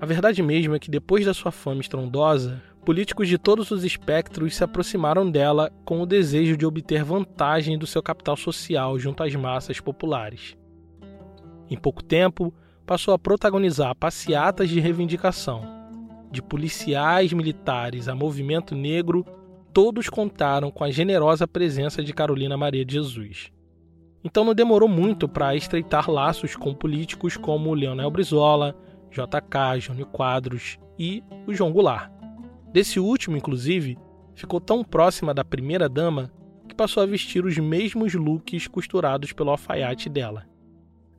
A 0.00 0.06
verdade 0.06 0.42
mesmo 0.42 0.74
é 0.74 0.78
que 0.78 0.90
depois 0.90 1.26
da 1.26 1.34
sua 1.34 1.52
fama 1.52 1.82
estrondosa, 1.82 2.62
políticos 2.82 3.28
de 3.28 3.36
todos 3.36 3.70
os 3.70 3.84
espectros 3.84 4.56
se 4.56 4.64
aproximaram 4.64 5.30
dela 5.30 5.70
com 5.84 6.00
o 6.00 6.06
desejo 6.06 6.56
de 6.56 6.64
obter 6.64 7.04
vantagem 7.04 7.78
do 7.78 7.86
seu 7.86 8.02
capital 8.02 8.38
social 8.38 8.98
junto 8.98 9.22
às 9.22 9.34
massas 9.34 9.80
populares. 9.80 10.56
Em 11.68 11.76
pouco 11.76 12.02
tempo, 12.02 12.54
passou 12.86 13.12
a 13.12 13.18
protagonizar 13.18 13.94
passeatas 13.94 14.70
de 14.70 14.80
reivindicação. 14.80 15.75
De 16.30 16.42
policiais 16.42 17.32
militares 17.32 18.08
a 18.08 18.14
movimento 18.14 18.74
negro, 18.74 19.24
todos 19.72 20.08
contaram 20.08 20.70
com 20.70 20.84
a 20.84 20.90
generosa 20.90 21.46
presença 21.46 22.02
de 22.02 22.12
Carolina 22.12 22.56
Maria 22.56 22.84
de 22.84 22.94
Jesus. 22.94 23.50
Então 24.24 24.44
não 24.44 24.54
demorou 24.54 24.88
muito 24.88 25.28
para 25.28 25.54
estreitar 25.54 26.10
laços 26.10 26.56
com 26.56 26.74
políticos 26.74 27.36
como 27.36 27.74
Leonel 27.74 28.10
Brizola, 28.10 28.76
JK, 29.10 29.80
Jânio 29.80 30.06
Quadros 30.06 30.78
e 30.98 31.22
o 31.46 31.54
João 31.54 31.72
Goulart. 31.72 32.10
Desse 32.72 32.98
último, 32.98 33.36
inclusive, 33.36 33.96
ficou 34.34 34.60
tão 34.60 34.82
próxima 34.82 35.32
da 35.32 35.44
primeira-dama 35.44 36.30
que 36.68 36.74
passou 36.74 37.02
a 37.02 37.06
vestir 37.06 37.44
os 37.44 37.56
mesmos 37.56 38.14
looks 38.14 38.66
costurados 38.66 39.32
pelo 39.32 39.50
alfaiate 39.50 40.08
dela. 40.08 40.44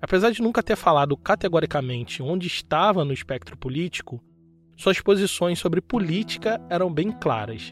Apesar 0.02 0.30
de 0.32 0.42
nunca 0.42 0.62
ter 0.62 0.76
falado 0.76 1.18
categoricamente 1.18 2.22
onde 2.22 2.46
estava 2.46 3.04
no 3.04 3.14
espectro 3.14 3.58
político, 3.58 4.22
suas 4.78 5.02
posições 5.02 5.58
sobre 5.58 5.82
política 5.82 6.62
eram 6.70 6.94
bem 6.94 7.12
claras. 7.12 7.72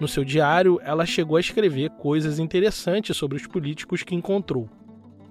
No 0.00 0.06
seu 0.06 0.24
diário, 0.24 0.78
ela 0.84 1.04
chegou 1.04 1.36
a 1.36 1.40
escrever 1.40 1.90
coisas 1.90 2.38
interessantes 2.38 3.16
sobre 3.16 3.36
os 3.36 3.44
políticos 3.44 4.04
que 4.04 4.14
encontrou, 4.14 4.70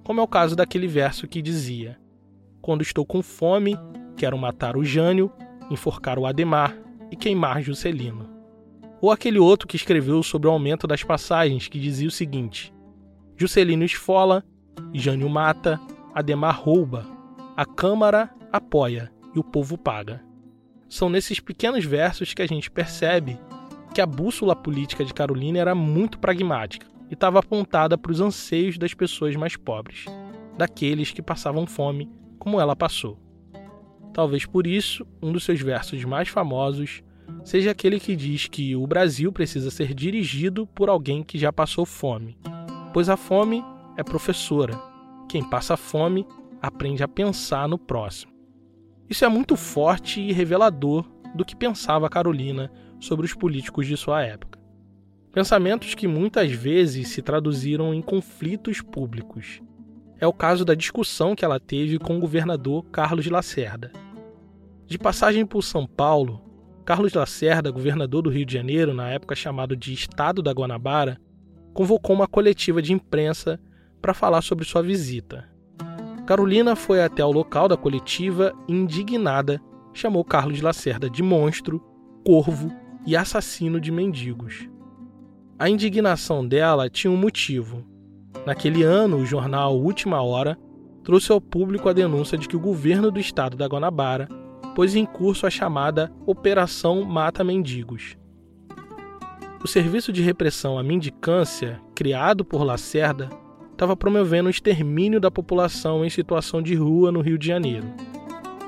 como 0.04 0.20
é 0.20 0.24
o 0.24 0.28
caso 0.28 0.54
daquele 0.54 0.86
verso 0.86 1.26
que 1.26 1.42
dizia: 1.42 1.98
Quando 2.62 2.82
estou 2.82 3.06
com 3.06 3.24
fome, 3.24 3.78
quero 4.18 4.38
matar 4.38 4.76
o 4.76 4.84
Jânio, 4.84 5.32
enforcar 5.72 6.20
o 6.20 6.26
Ademar 6.26 6.78
e 7.10 7.16
queimar 7.16 7.62
Juscelino. 7.62 8.30
Ou 9.00 9.10
aquele 9.10 9.40
outro 9.40 9.66
que 9.66 9.78
escreveu 9.78 10.22
sobre 10.22 10.50
o 10.50 10.52
aumento 10.52 10.86
das 10.86 11.04
passagens, 11.04 11.70
que 11.70 11.80
dizia 11.80 12.10
o 12.10 12.12
seguinte: 12.12 12.74
Juscelino 13.38 13.86
esfola, 13.86 14.44
Jânio 14.94 15.30
mata, 15.30 15.80
Ademar 16.14 16.60
rouba, 16.60 17.08
a 17.56 17.66
Câmara 17.66 18.30
apoia 18.52 19.10
e 19.34 19.40
o 19.40 19.44
povo 19.44 19.78
paga. 19.78 20.27
São 20.90 21.10
nesses 21.10 21.40
pequenos 21.40 21.84
versos 21.84 22.34
que 22.34 22.42
a 22.42 22.48
gente 22.48 22.72
percebe 22.72 23.38
que 23.94 24.02
a 24.02 24.06
bússola 24.06 24.56
política 24.56 25.04
de 25.04 25.14
Carolina 25.14 25.60
era 25.60 25.76
muito 25.76 26.20
pragmática 26.20 26.88
e 27.10 27.14
estava 27.14 27.40
apontada 27.40 27.98
para 27.98 28.12
os 28.12 28.22
anseios 28.22 28.78
das 28.78 28.94
pessoas 28.94 29.36
mais 29.36 29.56
pobres, 29.56 30.06
daqueles 30.58 31.12
que 31.12 31.22
passavam 31.22 31.66
fome, 31.66 32.10
como 32.40 32.60
ela 32.60 32.76
passou. 32.76 33.20
Talvez 34.14 34.46
por 34.46 34.66
isso, 34.66 35.06
um 35.22 35.32
dos 35.32 35.44
seus 35.44 35.62
versos 35.62 36.04
mais 36.06 36.30
famosos 36.30 37.04
seja 37.44 37.72
aquele 37.72 38.00
que 38.00 38.16
diz 38.16 38.48
que 38.48 38.76
o 38.76 38.88
Brasil 38.88 39.32
precisa 39.32 39.70
ser 39.70 39.94
dirigido 39.94 40.66
por 40.68 40.90
alguém 40.90 41.24
que 41.24 41.38
já 41.38 41.52
passou 41.52 41.86
fome, 41.86 42.38
pois 42.94 43.10
a 43.10 43.18
fome 43.18 43.64
é 43.98 44.04
professora. 44.04 44.80
Quem 45.28 45.44
passa 45.50 45.76
fome 45.76 46.26
aprende 46.62 47.04
a 47.04 47.08
pensar 47.08 47.68
no 47.68 47.78
próximo. 47.78 48.37
Isso 49.10 49.24
é 49.24 49.30
muito 49.30 49.56
forte 49.56 50.20
e 50.20 50.34
revelador 50.34 51.06
do 51.34 51.46
que 51.46 51.56
pensava 51.56 52.10
Carolina 52.10 52.72
sobre 53.00 53.26
os 53.26 53.34
políticos 53.34 53.88
de 53.88 53.96
sua 53.96 54.24
época. 54.24 54.60
Pensamentos 55.32 55.94
que 55.94 56.08
muitas 56.08 56.52
vezes 56.52 57.10
se 57.10 57.22
traduziram 57.22 57.94
em 57.94 58.02
conflitos 58.02 58.82
públicos. 58.82 59.62
É 60.20 60.26
o 60.26 60.34
caso 60.34 60.66
da 60.66 60.74
discussão 60.74 61.36
que 61.36 61.46
ela 61.46 61.60
teve 61.60 62.00
com 62.00 62.18
o 62.18 62.20
governador 62.20 62.84
Carlos 62.86 63.28
Lacerda. 63.28 63.92
De 64.88 64.98
passagem 64.98 65.46
por 65.46 65.62
São 65.62 65.86
Paulo, 65.86 66.42
Carlos 66.84 67.14
Lacerda, 67.14 67.70
governador 67.70 68.24
do 68.24 68.30
Rio 68.30 68.46
de 68.46 68.54
Janeiro, 68.54 68.94
na 68.94 69.10
época 69.10 69.36
chamado 69.36 69.76
de 69.76 69.94
Estado 69.94 70.42
da 70.42 70.52
Guanabara, 70.52 71.20
convocou 71.74 72.16
uma 72.16 72.28
coletiva 72.28 72.82
de 72.82 72.94
imprensa 72.94 73.60
para 74.02 74.14
falar 74.14 74.42
sobre 74.42 74.66
sua 74.66 74.82
visita. 74.82 75.48
Carolina 76.28 76.76
foi 76.76 77.02
até 77.02 77.24
o 77.24 77.32
local 77.32 77.70
da 77.70 77.78
coletiva 77.78 78.54
indignada, 78.68 79.62
chamou 79.94 80.26
Carlos 80.26 80.60
Lacerda 80.60 81.10
de 81.10 81.24
monstro, 81.24 81.82
corvo 82.26 82.70
e 83.06 83.16
assassino 83.16 83.80
de 83.80 83.94
mendigos. 83.94 84.68
A 85.58 85.70
indignação 85.70 86.46
dela 86.46 86.90
tinha 86.90 87.10
um 87.10 87.16
motivo. 87.16 87.82
Naquele 88.46 88.84
ano, 88.84 89.20
o 89.20 89.26
jornal 89.26 89.80
Última 89.80 90.22
Hora 90.22 90.60
trouxe 91.02 91.32
ao 91.32 91.40
público 91.40 91.88
a 91.88 91.94
denúncia 91.94 92.38
de 92.38 92.46
que 92.46 92.58
o 92.58 92.60
governo 92.60 93.10
do 93.10 93.22
estado 93.22 93.56
da 93.56 93.66
Guanabara 93.66 94.28
pôs 94.76 94.96
em 94.96 95.06
curso 95.06 95.48
a 95.48 95.50
chamada 95.50 96.12
Operação 96.26 97.06
Mata 97.06 97.42
Mendigos. 97.42 98.18
O 99.64 99.68
serviço 99.68 100.12
de 100.12 100.22
repressão 100.22 100.78
à 100.78 100.84
mendicância, 100.84 101.82
criado 101.96 102.44
por 102.44 102.64
Lacerda, 102.64 103.30
estava 103.78 103.96
promovendo 103.96 104.48
o 104.48 104.50
extermínio 104.50 105.20
da 105.20 105.30
população 105.30 106.04
em 106.04 106.10
situação 106.10 106.64
de 106.64 106.74
rua 106.74 107.12
no 107.12 107.22
Rio 107.22 107.38
de 107.38 107.46
Janeiro. 107.46 107.86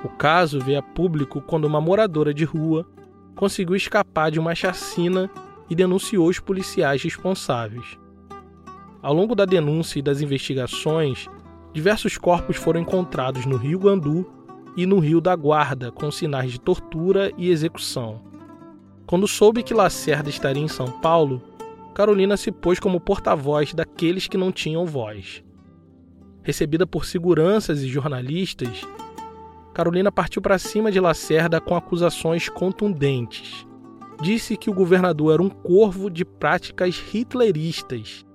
O 0.04 0.08
caso 0.08 0.60
veio 0.60 0.78
a 0.78 0.84
público 0.84 1.42
quando 1.42 1.66
uma 1.66 1.82
moradora 1.82 2.32
de 2.32 2.46
rua 2.46 2.86
conseguiu 3.36 3.76
escapar 3.76 4.30
de 4.30 4.40
uma 4.40 4.54
chacina 4.54 5.28
e 5.68 5.74
denunciou 5.74 6.28
os 6.28 6.40
policiais 6.40 7.02
responsáveis. 7.02 7.98
Ao 9.02 9.12
longo 9.12 9.34
da 9.34 9.46
denúncia 9.46 9.98
e 9.98 10.04
das 10.04 10.22
investigações, 10.22 11.28
diversos 11.74 12.16
corpos 12.16 12.58
foram 12.58 12.80
encontrados 12.80 13.48
no 13.48 13.58
Rio 13.58 13.80
Guandu 13.80 14.30
e 14.78 14.86
no 14.86 15.00
Rio 15.00 15.20
da 15.20 15.36
Guarda, 15.36 15.92
com 15.92 16.12
sinais 16.12 16.52
de 16.52 16.62
tortura 16.62 17.32
e 17.36 17.50
execução. 17.50 18.22
Quando 19.08 19.28
soube 19.28 19.64
que 19.64 19.74
Lacerda 19.74 20.30
estaria 20.30 20.62
em 20.62 20.68
São 20.68 20.92
Paulo, 21.02 21.42
Carolina 22.00 22.38
se 22.38 22.50
pôs 22.50 22.80
como 22.80 22.98
porta-voz 22.98 23.74
daqueles 23.74 24.26
que 24.26 24.38
não 24.38 24.54
tinham 24.54 24.86
voz. 24.86 25.44
Recebida 26.42 26.88
por 26.88 27.04
seguranças 27.04 27.82
e 27.82 27.90
jornalistas, 27.90 28.88
Carolina 29.74 30.10
partiu 30.10 30.42
para 30.42 30.58
cima 30.58 30.94
de 30.94 30.98
Lacerda 30.98 31.60
com 31.60 31.76
acusações 31.76 32.48
contundentes. 32.48 33.68
Disse 34.22 34.56
que 34.56 34.70
o 34.70 34.74
governador 34.74 35.34
era 35.34 35.44
um 35.44 35.50
corvo 35.50 36.10
de 36.10 36.24
práticas 36.24 37.04
hitleristas 37.14 38.26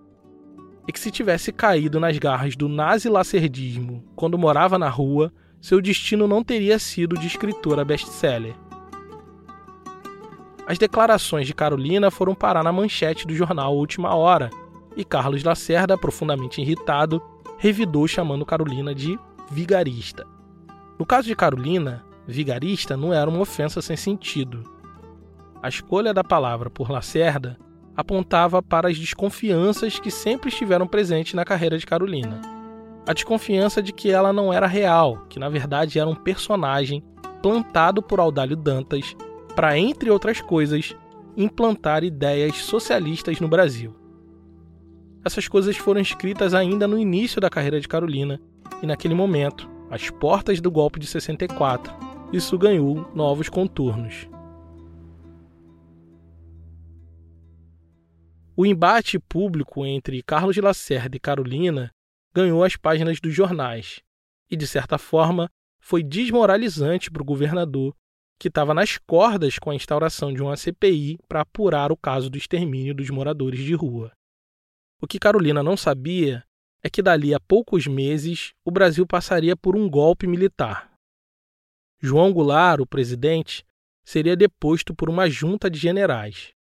e 0.87 0.92
que 0.92 1.00
se 1.00 1.11
tivesse 1.11 1.50
caído 1.50 1.99
nas 1.99 2.18
garras 2.18 2.54
do 2.54 2.68
nazi-lacerdismo 2.68 4.04
quando 4.14 4.37
morava 4.37 4.78
na 4.78 4.90
rua, 4.90 5.33
seu 5.59 5.80
destino 5.80 6.28
não 6.28 6.44
teria 6.44 6.78
sido 6.78 7.16
de 7.16 7.26
escritora 7.26 7.83
best-seller. 7.83 8.54
As 10.66 10.78
declarações 10.78 11.47
de 11.47 11.54
Carolina 11.54 12.11
foram 12.11 12.35
parar 12.35 12.62
na 12.62 12.73
manchete 12.73 13.26
do 13.26 13.35
jornal 13.35 13.76
Última 13.76 14.14
Hora, 14.14 14.50
e 14.97 15.04
Carlos 15.04 15.42
Lacerda, 15.42 15.99
profundamente 15.99 16.61
irritado, 16.61 17.23
revidou 17.59 18.06
chamando 18.06 18.47
Carolina 18.47 18.94
de 18.94 19.18
vigarista. 19.50 20.26
No 20.99 21.04
caso 21.04 21.26
de 21.26 21.35
Carolina, 21.35 22.04
vigarista 22.26 22.97
não 22.97 23.12
era 23.12 23.28
uma 23.28 23.40
ofensa 23.40 23.83
sem 23.83 23.97
sentido. 23.97 24.62
A 25.62 25.68
escolha 25.68 26.14
da 26.14 26.23
palavra 26.23 26.71
por 26.71 26.90
Lacerda 26.90 27.59
apontava 27.97 28.62
para 28.62 28.88
as 28.88 28.99
desconfianças 28.99 29.99
que 29.99 30.11
sempre 30.11 30.49
estiveram 30.49 30.87
presentes 30.87 31.35
na 31.35 31.44
carreira 31.44 31.78
de 31.78 31.87
Carolina 31.87 32.54
a 33.06 33.12
desconfiança 33.12 33.83
de 33.83 33.92
que 33.92 34.11
ela 34.11 34.33
não 34.33 34.52
era 34.52 34.66
real, 34.66 35.25
que 35.28 35.38
na 35.38 35.49
verdade 35.49 35.99
era 35.99 36.09
um 36.09 36.14
personagem 36.14 37.02
plantado 37.42 38.02
por 38.02 38.18
Audálio 38.18 38.56
Dantas 38.56 39.14
para, 39.54 39.78
entre 39.78 40.11
outras 40.11 40.40
coisas, 40.40 40.94
implantar 41.37 42.04
ideias 42.04 42.56
socialistas 42.56 43.40
no 43.40 43.49
Brasil. 43.49 43.94
Essas 45.25 45.49
coisas 45.49 45.76
foram 45.76 46.00
escritas 46.00 46.54
ainda 46.54 46.87
no 46.87 46.99
início 46.99 47.40
da 47.40 47.49
carreira 47.49 47.80
de 47.80 47.88
Carolina, 47.88 48.40
e 48.82 48.87
naquele 48.87 49.14
momento, 49.14 49.70
às 49.90 50.11
portas 50.11 50.61
do 50.61 50.70
golpe 50.70 51.00
de 51.00 51.06
64, 51.06 51.94
isso 52.32 52.58
ganhou 52.58 53.11
novos 53.14 53.49
contornos. 53.49 54.28
O 58.56 58.64
embate 58.64 59.18
público 59.18 59.84
entre 59.84 60.23
Carlos 60.23 60.56
Lacerda 60.56 61.16
e 61.16 61.20
Carolina 61.20 61.90
ganhou 62.32 62.62
as 62.62 62.76
páginas 62.76 63.20
dos 63.20 63.34
jornais 63.34 64.00
e, 64.50 64.56
de 64.56 64.66
certa 64.66 64.99
forma, 64.99 65.50
foi 65.80 66.02
desmoralizante 66.02 67.11
para 67.11 67.23
o 67.23 67.25
governador, 67.25 67.94
que 68.38 68.49
estava 68.49 68.75
nas 68.75 68.99
cordas 68.99 69.59
com 69.59 69.71
a 69.71 69.75
instauração 69.75 70.33
de 70.33 70.43
uma 70.43 70.57
CPI 70.57 71.19
para 71.29 71.43
apurar 71.43 71.93
o 71.93 71.97
caso 71.97 72.29
do 72.29 72.37
extermínio 72.37 72.95
dos 72.95 73.11
moradores 73.11 73.61
de 73.61 73.75
rua. 73.75 74.12
O 75.00 75.07
que 75.07 75.19
Carolina 75.19 75.62
não 75.62 75.76
sabia 75.76 76.45
é 76.83 76.91
que 76.91 77.03
dali 77.03 77.33
a 77.35 77.41
poucos 77.41 77.87
meses 77.87 78.53
o 78.64 78.71
Brasil 78.71 79.07
passaria 79.07 79.57
por 79.57 79.76
um 79.76 79.88
golpe 79.88 80.26
militar. 80.26 80.93
João 82.00 82.33
Goulart, 82.33 82.81
o 82.81 82.87
presidente, 82.87 83.64
seria 84.05 84.37
deposto 84.37 84.95
por 84.95 85.09
uma 85.09 85.29
junta 85.29 85.71
de 85.71 85.79
generais. 85.79 86.53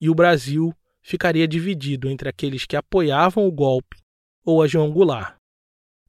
E 0.00 0.10
o 0.10 0.14
Brasil 0.14 0.74
ficaria 1.00 1.48
dividido 1.48 2.10
entre 2.10 2.28
aqueles 2.28 2.66
que 2.66 2.76
apoiavam 2.76 3.46
o 3.46 3.52
golpe 3.52 3.96
ou 4.44 4.62
a 4.62 4.66
João 4.66 4.92
Goulart. 4.92 5.36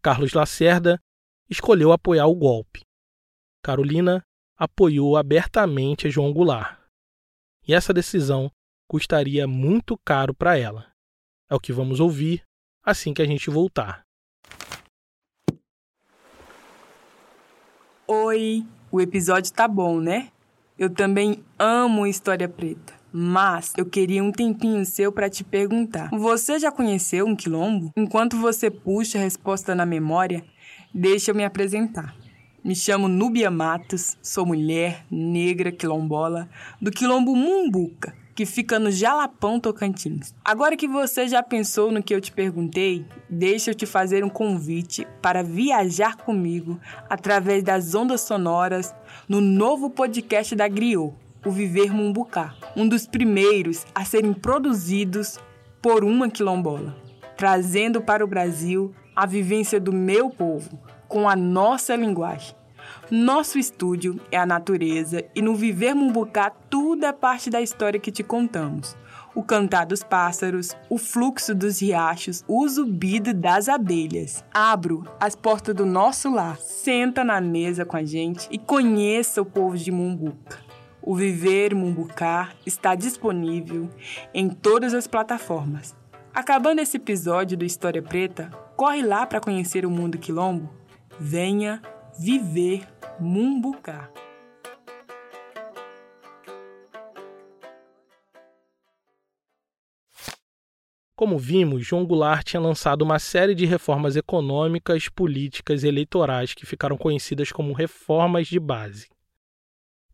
Carlos 0.01 0.33
Lacerda 0.33 1.01
escolheu 1.49 1.91
apoiar 1.91 2.27
o 2.27 2.35
golpe. 2.35 2.81
Carolina 3.63 4.23
apoiou 4.59 5.15
abertamente 5.15 6.07
a 6.07 6.09
João 6.09 6.33
Goulart. 6.33 6.77
E 7.65 7.73
essa 7.73 7.93
decisão 7.93 8.51
custaria 8.89 9.47
muito 9.47 9.97
caro 10.05 10.33
para 10.33 10.57
ela. 10.57 10.91
É 11.49 11.55
o 11.55 11.59
que 11.59 11.71
vamos 11.71 12.01
ouvir 12.01 12.43
assim 12.83 13.13
que 13.13 13.21
a 13.21 13.25
gente 13.25 13.49
voltar. 13.49 14.01
Oi, 18.05 18.65
o 18.91 18.99
episódio 18.99 19.53
tá 19.53 19.67
bom, 19.67 20.01
né? 20.01 20.29
Eu 20.77 20.89
também 20.89 21.43
amo 21.57 22.05
história 22.05 22.49
preta. 22.49 22.99
Mas 23.11 23.73
eu 23.77 23.85
queria 23.85 24.23
um 24.23 24.31
tempinho 24.31 24.85
seu 24.85 25.11
para 25.11 25.29
te 25.29 25.43
perguntar. 25.43 26.09
Você 26.11 26.59
já 26.59 26.71
conheceu 26.71 27.25
um 27.25 27.35
quilombo? 27.35 27.91
Enquanto 27.95 28.37
você 28.37 28.69
puxa 28.69 29.17
a 29.17 29.21
resposta 29.21 29.73
na 29.73 29.85
memória, 29.85 30.43
deixa 30.93 31.31
eu 31.31 31.35
me 31.35 31.43
apresentar. 31.43 32.15
Me 32.61 32.75
chamo 32.75 33.07
Núbia 33.07 33.49
Matos, 33.49 34.17
sou 34.21 34.45
mulher, 34.45 35.05
negra, 35.09 35.71
quilombola, 35.71 36.49
do 36.81 36.91
quilombo 36.91 37.33
Mumbuca, 37.33 38.13
que 38.35 38.45
fica 38.45 38.77
no 38.77 38.91
Jalapão 38.91 39.61
Tocantins. 39.61 40.35
Agora 40.43 40.75
que 40.75 40.85
você 40.85 41.25
já 41.29 41.41
pensou 41.41 41.89
no 41.89 42.03
que 42.03 42.13
eu 42.13 42.19
te 42.19 42.33
perguntei, 42.33 43.05
deixa 43.29 43.71
eu 43.71 43.75
te 43.75 43.85
fazer 43.85 44.25
um 44.25 44.29
convite 44.29 45.07
para 45.21 45.41
viajar 45.41 46.17
comigo 46.17 46.77
através 47.09 47.63
das 47.63 47.95
ondas 47.95 48.21
sonoras 48.21 48.93
no 49.27 49.39
novo 49.39 49.89
podcast 49.89 50.53
da 50.53 50.67
Griot, 50.67 51.13
o 51.45 51.51
Viver 51.51 51.93
Mumbucá, 51.93 52.55
um 52.75 52.89
dos 52.89 53.07
primeiros 53.07 53.85
a 53.95 54.03
serem 54.03 54.33
produzidos 54.33 55.39
por 55.81 56.03
uma 56.03 56.29
quilombola, 56.29 56.97
trazendo 57.37 58.01
para 58.01 58.23
o 58.23 58.27
Brasil 58.27 58.93
a 59.15 59.25
vivência 59.25 59.79
do 59.79 59.93
meu 59.93 60.29
povo 60.29 60.77
com 61.09 61.27
a 61.27 61.35
nossa 61.35 61.95
linguagem. 61.95 62.55
Nosso 63.11 63.57
estúdio 63.57 64.21
é 64.31 64.37
a 64.37 64.45
natureza 64.45 65.25
e 65.35 65.41
no 65.41 65.55
Viver 65.55 65.95
Mumbucá 65.95 66.51
tudo 66.69 67.05
é 67.05 67.11
parte 67.11 67.49
da 67.49 67.59
história 67.59 67.99
que 67.99 68.11
te 68.11 68.23
contamos. 68.23 68.95
O 69.33 69.43
cantar 69.43 69.85
dos 69.85 70.03
pássaros, 70.03 70.75
o 70.89 70.97
fluxo 70.97 71.53
dos 71.55 71.81
riachos, 71.81 72.43
o 72.47 72.67
zumbido 72.67 73.33
das 73.33 73.67
abelhas. 73.67 74.43
Abro 74.53 75.05
as 75.19 75.35
portas 75.35 75.75
do 75.75 75.85
nosso 75.85 76.31
lar, 76.31 76.57
senta 76.57 77.23
na 77.23 77.41
mesa 77.41 77.83
com 77.83 77.97
a 77.97 78.03
gente 78.03 78.47
e 78.51 78.57
conheça 78.57 79.41
o 79.41 79.45
povo 79.45 79.77
de 79.77 79.91
Mumbuca. 79.91 80.59
O 81.01 81.15
Viver 81.15 81.73
Mumbucá 81.73 82.49
está 82.65 82.93
disponível 82.93 83.89
em 84.33 84.49
todas 84.49 84.93
as 84.93 85.07
plataformas. 85.07 85.95
Acabando 86.33 86.79
esse 86.79 86.97
episódio 86.97 87.57
do 87.57 87.65
História 87.65 88.01
Preta, 88.01 88.51
corre 88.75 89.01
lá 89.01 89.25
para 89.25 89.39
conhecer 89.39 89.85
o 89.85 89.89
mundo 89.89 90.17
quilombo. 90.17 90.78
Venha 91.21 91.81
viver 92.17 92.87
Mumbucá. 93.19 94.09
Como 101.13 101.37
vimos, 101.37 101.85
João 101.85 102.05
Goulart 102.05 102.45
tinha 102.45 102.61
lançado 102.61 103.01
uma 103.01 103.19
série 103.19 103.53
de 103.53 103.65
reformas 103.65 104.15
econômicas, 104.15 105.09
políticas 105.09 105.83
e 105.83 105.89
eleitorais 105.89 106.53
que 106.53 106.65
ficaram 106.65 106.95
conhecidas 106.95 107.51
como 107.51 107.73
reformas 107.73 108.47
de 108.47 108.57
base. 108.57 109.09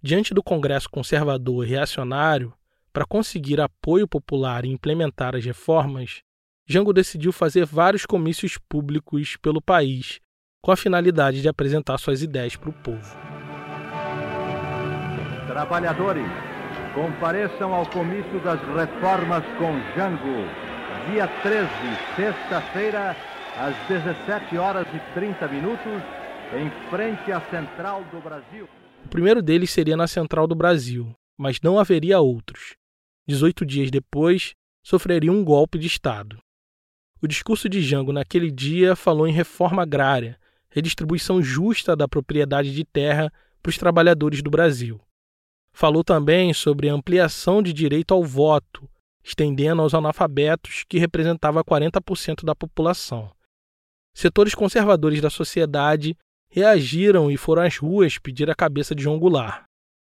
Diante 0.02 0.34
do 0.34 0.42
Congresso 0.42 0.90
conservador 0.90 1.68
e 1.68 1.70
reacionário, 1.70 2.52
para 2.92 3.06
conseguir 3.06 3.62
apoio 3.62 4.08
popular 4.08 4.66
e 4.66 4.70
implementar 4.70 5.36
as 5.36 5.46
reformas, 5.46 6.24
Jango 6.66 6.92
decidiu 6.92 7.32
fazer 7.32 7.64
vários 7.64 8.08
comícios 8.08 8.58
públicos 8.58 9.38
pelo 9.38 9.62
país, 9.62 10.20
com 10.66 10.72
a 10.72 10.76
finalidade 10.76 11.44
de 11.44 11.48
apresentar 11.48 11.96
suas 12.00 12.24
ideias 12.24 12.56
para 12.56 12.72
o 12.72 12.74
povo. 12.74 13.16
Trabalhadores, 15.46 16.26
compareçam 16.96 17.72
ao 17.72 17.86
comício 17.86 18.40
das 18.40 18.60
reformas 18.76 19.44
com 19.60 19.80
Jango, 19.96 20.50
dia 21.08 21.28
13, 21.44 21.70
sexta-feira, 22.16 23.16
às 23.60 23.76
17 23.88 24.58
horas 24.58 24.88
e 24.92 25.14
30 25.14 25.48
minutos, 25.50 26.02
em 26.56 26.90
frente 26.90 27.32
à 27.32 27.40
Central 27.42 28.04
do 28.06 28.20
Brasil. 28.20 28.68
O 29.06 29.10
primeiro 29.10 29.44
deles 29.44 29.70
seria 29.70 29.96
na 29.96 30.08
Central 30.08 30.48
do 30.48 30.56
Brasil, 30.56 31.16
mas 31.38 31.62
não 31.62 31.78
haveria 31.78 32.20
outros. 32.20 32.76
18 33.28 33.68
dias 33.68 33.92
depois, 33.92 34.56
sofreria 34.84 35.32
um 35.32 35.44
golpe 35.44 35.78
de 35.78 35.86
Estado. 35.86 36.40
O 37.22 37.28
discurso 37.28 37.70
de 37.70 37.84
Jango 37.84 38.12
naquele 38.12 38.50
dia 38.50 38.96
falou 38.96 39.28
em 39.28 39.32
reforma 39.32 39.84
agrária, 39.84 40.40
redistribuição 40.76 41.42
justa 41.42 41.96
da 41.96 42.06
propriedade 42.06 42.76
de 42.76 42.84
terra 42.84 43.32
para 43.64 43.70
os 43.70 43.78
trabalhadores 43.78 44.42
do 44.42 44.50
Brasil. 44.50 45.00
Falou 45.72 46.04
também 46.04 46.54
sobre 46.54 46.90
a 46.90 46.94
ampliação 46.94 47.64
de 47.64 47.72
direito 47.72 48.14
ao 48.14 48.22
voto, 48.26 48.90
estendendo 49.24 49.82
aos 49.82 49.94
analfabetos, 49.94 50.84
que 50.90 51.00
representava 51.00 51.64
40% 51.64 52.44
da 52.44 52.54
população. 52.54 53.32
Setores 54.14 54.54
conservadores 54.54 55.22
da 55.22 55.30
sociedade 55.30 56.18
reagiram 56.50 57.32
e 57.32 57.38
foram 57.38 57.62
às 57.62 57.78
ruas 57.78 58.18
pedir 58.18 58.50
a 58.50 58.56
cabeça 58.56 58.94
de 58.94 59.04
João 59.04 59.18
Goulart. 59.18 59.64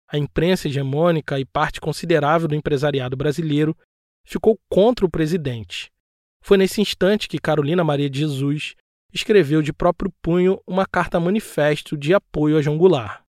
A 0.09 0.17
imprensa 0.17 0.69
hegemônica 0.69 1.39
e 1.39 1.45
parte 1.45 1.83
considerável 1.83 2.49
do 2.49 2.55
empresariado 2.55 3.15
brasileiro 3.15 3.77
ficou 4.25 4.59
contra 4.71 5.05
o 5.05 5.11
presidente. 5.11 5.93
Foi 6.43 6.57
nesse 6.57 6.81
instante 6.81 7.29
que 7.29 7.39
Carolina 7.39 7.85
Maria 7.85 8.09
de 8.09 8.21
Jesus 8.21 8.75
escreveu 9.17 9.63
de 9.63 9.73
próprio 9.73 10.13
punho 10.23 10.61
uma 10.67 10.87
carta 10.87 11.19
manifesto 11.19 11.97
de 11.97 12.13
apoio 12.13 12.59
a 12.59 12.63
João 12.63 12.77
Goulart. 12.77 13.23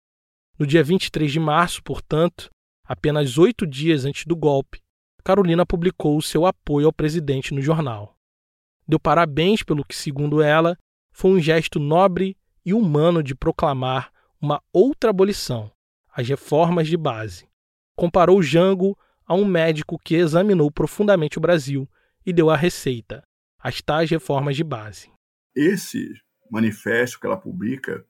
No 0.60 0.68
dia 0.68 0.84
23 0.84 1.32
de 1.32 1.40
março, 1.40 1.82
portanto, 1.82 2.50
apenas 2.84 3.38
oito 3.38 3.66
dias 3.66 4.04
antes 4.04 4.26
do 4.26 4.36
golpe, 4.36 4.82
Carolina 5.24 5.66
publicou 5.66 6.18
o 6.18 6.22
seu 6.22 6.46
apoio 6.46 6.88
ao 6.88 6.94
presidente 6.94 7.54
no 7.54 7.62
jornal. 7.62 8.16
Deu 8.88 9.00
parabéns 9.00 9.64
pelo 9.64 9.84
que, 9.84 9.96
segundo 9.96 10.42
ela, 10.42 10.78
foi 11.12 11.32
um 11.32 11.40
gesto 11.40 11.80
nobre 11.80 12.38
e 12.66 12.74
humano 12.74 13.24
de 13.24 13.34
proclamar 13.34 14.12
uma 14.42 14.62
outra 14.72 15.10
abolição, 15.10 15.72
as 16.12 16.28
reformas 16.28 16.88
de 16.88 16.98
base. 16.98 17.48
Comparou 17.96 18.42
Jango 18.42 18.98
a 19.26 19.34
um 19.34 19.46
médico 19.46 19.98
que 19.98 20.16
examinou 20.16 20.70
profundamente 20.72 21.38
o 21.38 21.42
Brasil 21.42 21.90
e 22.26 22.34
deu 22.34 22.50
a 22.50 22.56
receita, 22.56 23.24
as 23.60 23.82
tais 23.82 24.10
reformas 24.10 24.56
de 24.56 24.64
base. 24.64 25.17
Esse 25.60 26.14
manifesto 26.52 27.20
que 27.20 27.26
ela 27.26 27.36
publica 27.36 28.06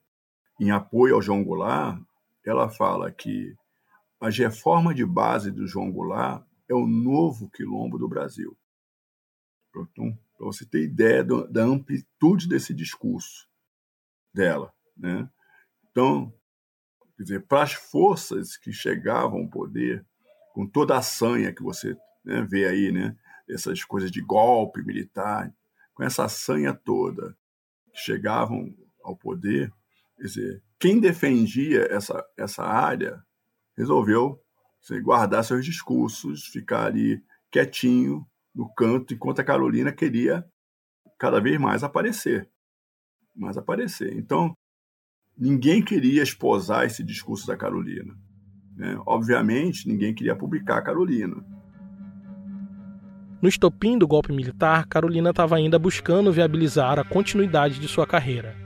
em 0.60 0.70
apoio 0.70 1.14
ao 1.14 1.22
João 1.22 1.42
Goulart, 1.42 1.98
ela 2.44 2.68
fala 2.68 3.10
que 3.10 3.56
as 4.20 4.36
reformas 4.36 4.94
de 4.94 5.06
base 5.06 5.50
do 5.50 5.66
João 5.66 5.90
Goulart 5.90 6.44
é 6.68 6.74
o 6.74 6.86
novo 6.86 7.48
quilombo 7.48 7.98
do 7.98 8.06
Brasil. 8.06 8.54
Então, 9.74 10.14
para 10.36 10.46
você 10.46 10.66
ter 10.66 10.82
ideia 10.82 11.24
da 11.24 11.62
amplitude 11.62 12.46
desse 12.46 12.74
discurso 12.74 13.48
dela. 14.34 14.70
Né? 14.94 15.26
Então, 15.90 16.30
quer 17.16 17.22
dizer, 17.22 17.46
para 17.46 17.62
as 17.62 17.72
forças 17.72 18.58
que 18.58 18.72
chegavam 18.74 19.40
ao 19.40 19.48
poder, 19.48 20.04
com 20.52 20.66
toda 20.66 20.98
a 20.98 21.02
sanha 21.02 21.54
que 21.54 21.62
você 21.62 21.96
né, 22.22 22.42
vê 22.42 22.66
aí, 22.66 22.92
né, 22.92 23.16
essas 23.48 23.82
coisas 23.84 24.10
de 24.10 24.20
golpe 24.20 24.82
militar, 24.82 25.50
com 25.98 26.04
essa 26.04 26.28
sanha 26.28 26.72
toda, 26.72 27.36
chegavam 27.92 28.72
ao 29.02 29.16
poder, 29.16 29.68
quer 30.16 30.22
dizer, 30.22 30.62
quem 30.78 31.00
defendia 31.00 31.88
essa, 31.90 32.24
essa 32.36 32.62
área 32.62 33.20
resolveu 33.76 34.40
guardar 35.02 35.42
seus 35.42 35.64
discursos, 35.64 36.46
ficar 36.46 36.86
ali 36.86 37.20
quietinho 37.50 38.24
no 38.54 38.72
canto, 38.74 39.12
enquanto 39.12 39.40
a 39.40 39.44
Carolina 39.44 39.90
queria 39.90 40.46
cada 41.18 41.40
vez 41.40 41.58
mais 41.58 41.82
aparecer. 41.82 42.48
Mais 43.34 43.58
aparecer. 43.58 44.16
Então, 44.16 44.56
ninguém 45.36 45.82
queria 45.82 46.22
esposar 46.22 46.86
esse 46.86 47.02
discurso 47.02 47.44
da 47.44 47.56
Carolina. 47.56 48.16
Né? 48.76 48.96
Obviamente, 49.04 49.88
ninguém 49.88 50.14
queria 50.14 50.36
publicar 50.36 50.78
a 50.78 50.82
Carolina. 50.82 51.44
No 53.40 53.48
estopim 53.48 53.96
do 53.96 54.06
golpe 54.06 54.32
militar, 54.32 54.86
Carolina 54.86 55.30
estava 55.30 55.54
ainda 55.54 55.78
buscando 55.78 56.32
viabilizar 56.32 56.98
a 56.98 57.04
continuidade 57.04 57.78
de 57.78 57.86
sua 57.86 58.04
carreira. 58.04 58.56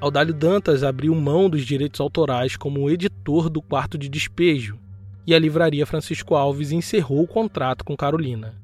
Audálio 0.00 0.32
Dantas 0.32 0.84
abriu 0.84 1.12
mão 1.14 1.50
dos 1.50 1.66
direitos 1.66 2.00
autorais 2.00 2.56
como 2.56 2.88
editor 2.88 3.50
do 3.50 3.60
quarto 3.60 3.98
de 3.98 4.08
despejo, 4.08 4.78
e 5.26 5.34
a 5.34 5.38
livraria 5.38 5.86
Francisco 5.86 6.36
Alves 6.36 6.70
encerrou 6.70 7.22
o 7.22 7.26
contrato 7.26 7.84
com 7.84 7.96
Carolina. 7.96 8.54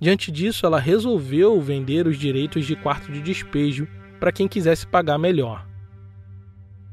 Diante 0.00 0.30
disso, 0.30 0.64
ela 0.64 0.78
resolveu 0.78 1.60
vender 1.60 2.06
os 2.06 2.18
direitos 2.18 2.66
de 2.66 2.76
quarto 2.76 3.12
de 3.12 3.20
despejo 3.20 3.86
para 4.18 4.32
quem 4.32 4.48
quisesse 4.48 4.86
pagar 4.86 5.18
melhor. 5.18 5.66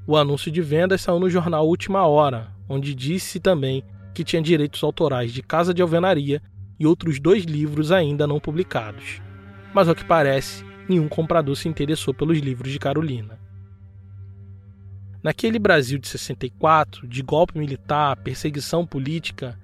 O 0.06 0.18
anúncio 0.18 0.52
de 0.52 0.62
vendas 0.62 1.02
saiu 1.02 1.20
no 1.20 1.30
jornal 1.30 1.66
Última 1.66 2.06
Hora, 2.06 2.52
onde 2.68 2.94
disse 2.94 3.40
também 3.40 3.84
que 4.14 4.24
tinha 4.24 4.42
direitos 4.42 4.84
autorais 4.84 5.32
de 5.32 5.42
Casa 5.42 5.74
de 5.74 5.82
Alvenaria 5.82 6.42
e 6.80 6.86
outros 6.86 7.20
dois 7.20 7.44
livros 7.44 7.92
ainda 7.92 8.28
não 8.28 8.40
publicados. 8.40 9.22
Mas 9.74 9.88
ao 9.88 9.96
que 9.96 10.06
parece, 10.06 10.64
nenhum 10.88 11.08
comprador 11.08 11.56
se 11.56 11.68
interessou 11.68 12.14
pelos 12.14 12.40
livros 12.40 12.72
de 12.72 12.80
Carolina. 12.80 13.40
Naquele 15.24 15.58
Brasil 15.58 15.98
de 15.98 16.08
64, 16.08 17.08
de 17.08 17.22
golpe 17.22 17.58
militar, 17.58 18.18
perseguição 18.18 18.86
política, 18.86 19.58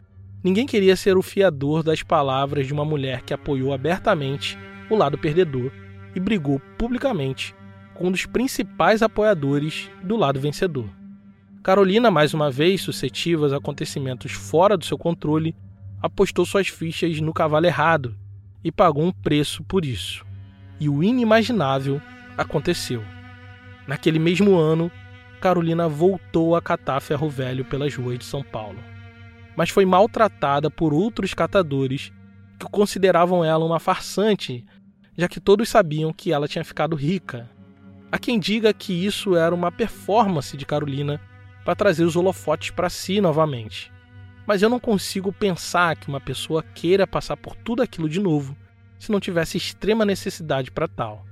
ninguém 0.44 0.66
queria 0.66 0.96
ser 0.96 1.18
o 1.18 1.22
fiador 1.22 1.84
das 1.84 2.02
palavras 2.02 2.66
de 2.66 2.74
uma 2.74 2.86
mulher 2.86 3.24
que 3.24 3.34
apoiou 3.34 3.74
abertamente 3.74 4.58
o 4.90 4.96
lado 4.96 5.18
perdedor 5.18 5.70
e 6.16 6.20
brigou 6.20 6.62
publicamente 6.78 7.54
com 7.94 8.08
um 8.08 8.12
dos 8.12 8.26
principais 8.26 9.02
apoiadores 9.02 9.92
do 10.02 10.16
lado 10.16 10.40
vencedor. 10.40 10.90
Carolina, 11.62 12.10
mais 12.10 12.34
uma 12.34 12.50
vez 12.50 12.82
suscetível 12.82 13.44
aos 13.44 13.52
acontecimentos 13.52 14.32
fora 14.32 14.78
do 14.78 14.86
seu 14.86 14.98
controle, 14.98 15.54
apostou 16.02 16.46
suas 16.46 16.68
fichas 16.68 17.20
no 17.20 17.34
cavalo 17.34 17.66
errado 17.66 18.16
e 18.64 18.72
pagou 18.72 19.04
um 19.04 19.12
preço 19.12 19.64
por 19.64 19.86
isso. 19.86 20.26
E 20.80 20.88
o 20.90 21.04
inimaginável 21.04 22.02
aconteceu. 22.38 23.04
Naquele 23.88 24.20
mesmo 24.20 24.58
ano, 24.58 24.92
Carolina 25.42 25.88
voltou 25.88 26.56
a 26.56 26.62
catar 26.62 27.00
ferro 27.00 27.30
velho 27.30 27.66
pelas 27.66 27.96
ruas 27.96 28.20
de 28.20 28.26
São 28.26 28.44
Paulo. 28.44 28.80
mas 29.60 29.70
foi 29.70 29.86
maltratada 29.86 30.72
por 30.72 30.94
outros 30.94 31.34
catadores 31.34 32.14
que 32.58 32.66
consideravam 32.72 33.44
ela 33.44 33.66
uma 33.66 33.78
farsante, 33.78 34.66
já 35.18 35.28
que 35.28 35.42
todos 35.42 35.68
sabiam 35.68 36.14
que 36.14 36.32
ela 36.32 36.48
tinha 36.48 36.64
ficado 36.64 36.96
rica. 36.96 37.50
Há 38.10 38.18
quem 38.18 38.40
diga 38.40 38.74
que 38.74 38.94
isso 39.06 39.36
era 39.36 39.54
uma 39.54 39.70
performance 39.70 40.56
de 40.56 40.66
Carolina 40.66 41.20
para 41.66 41.76
trazer 41.76 42.06
os 42.06 42.16
holofotes 42.16 42.72
para 42.72 42.90
si 42.90 43.20
novamente. 43.20 43.92
Mas 44.50 44.64
eu 44.64 44.70
não 44.70 44.80
consigo 44.80 45.32
pensar 45.32 45.96
que 45.96 46.08
uma 46.08 46.20
pessoa 46.20 46.64
queira 46.64 47.06
passar 47.06 47.38
por 47.38 47.56
tudo 47.56 47.84
aquilo 47.84 48.10
de 48.10 48.20
novo 48.20 48.58
se 48.98 49.12
não 49.12 49.20
tivesse 49.20 49.60
extrema 49.60 50.04
necessidade 50.04 50.72
para 50.72 50.88
tal. 50.88 51.24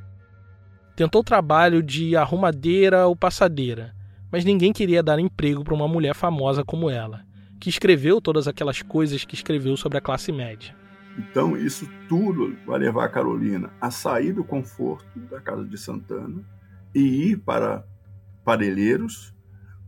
Tentou 0.96 1.24
trabalho 1.24 1.82
de 1.82 2.16
arrumadeira 2.16 3.08
ou 3.08 3.16
passadeira, 3.16 3.96
mas 4.32 4.46
ninguém 4.46 4.72
queria 4.72 5.02
dar 5.02 5.18
emprego 5.18 5.64
para 5.64 5.74
uma 5.74 5.88
mulher 5.88 6.14
famosa 6.14 6.64
como 6.64 6.92
ela 6.92 7.26
que 7.60 7.72
escreveu 7.72 8.22
todas 8.22 8.48
aquelas 8.48 8.84
coisas 8.84 9.26
que 9.26 9.34
escreveu 9.34 9.76
sobre 9.76 9.98
a 9.98 10.02
classe 10.02 10.32
média. 10.32 10.76
Então, 11.18 11.58
isso 11.58 11.90
tudo 12.08 12.56
vai 12.68 12.78
levar 12.78 13.06
a 13.06 13.10
Carolina 13.10 13.72
a 13.82 13.90
sair 13.90 14.32
do 14.32 14.44
conforto 14.44 15.20
da 15.22 15.42
casa 15.42 15.66
de 15.66 15.76
Santana 15.76 16.44
e 16.94 17.32
ir 17.32 17.38
para 17.38 17.84
Parelheiros, 18.46 19.34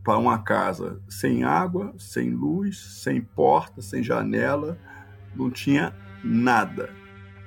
para 0.02 0.18
uma 0.18 0.38
casa 0.38 1.00
sem 1.08 1.44
água, 1.44 1.94
sem 1.98 2.30
luz, 2.30 2.78
sem 2.78 3.20
porta, 3.20 3.82
sem 3.82 4.02
janela, 4.02 4.78
não 5.34 5.50
tinha 5.50 5.94
nada. 6.24 6.90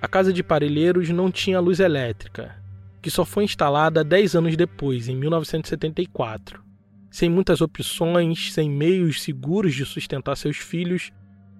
A 0.02 0.08
casa 0.08 0.34
de 0.34 0.44
Parelheiros 0.44 1.10
não 1.10 1.32
tinha 1.32 1.60
luz 1.60 1.80
elétrica, 1.80 2.56
que 3.02 3.10
só 3.10 3.26
foi 3.26 3.46
instalada 3.46 4.04
10 4.04 4.36
anos 4.36 4.56
depois, 4.56 5.08
em 5.08 5.16
1974. 5.16 6.62
Sem 7.10 7.30
muitas 7.30 7.62
opções, 7.62 8.54
sem 8.54 8.70
meios 8.70 9.22
seguros 9.22 9.74
de 9.74 9.86
sustentar 9.86 10.36
seus 10.36 10.58
filhos, 10.58 11.12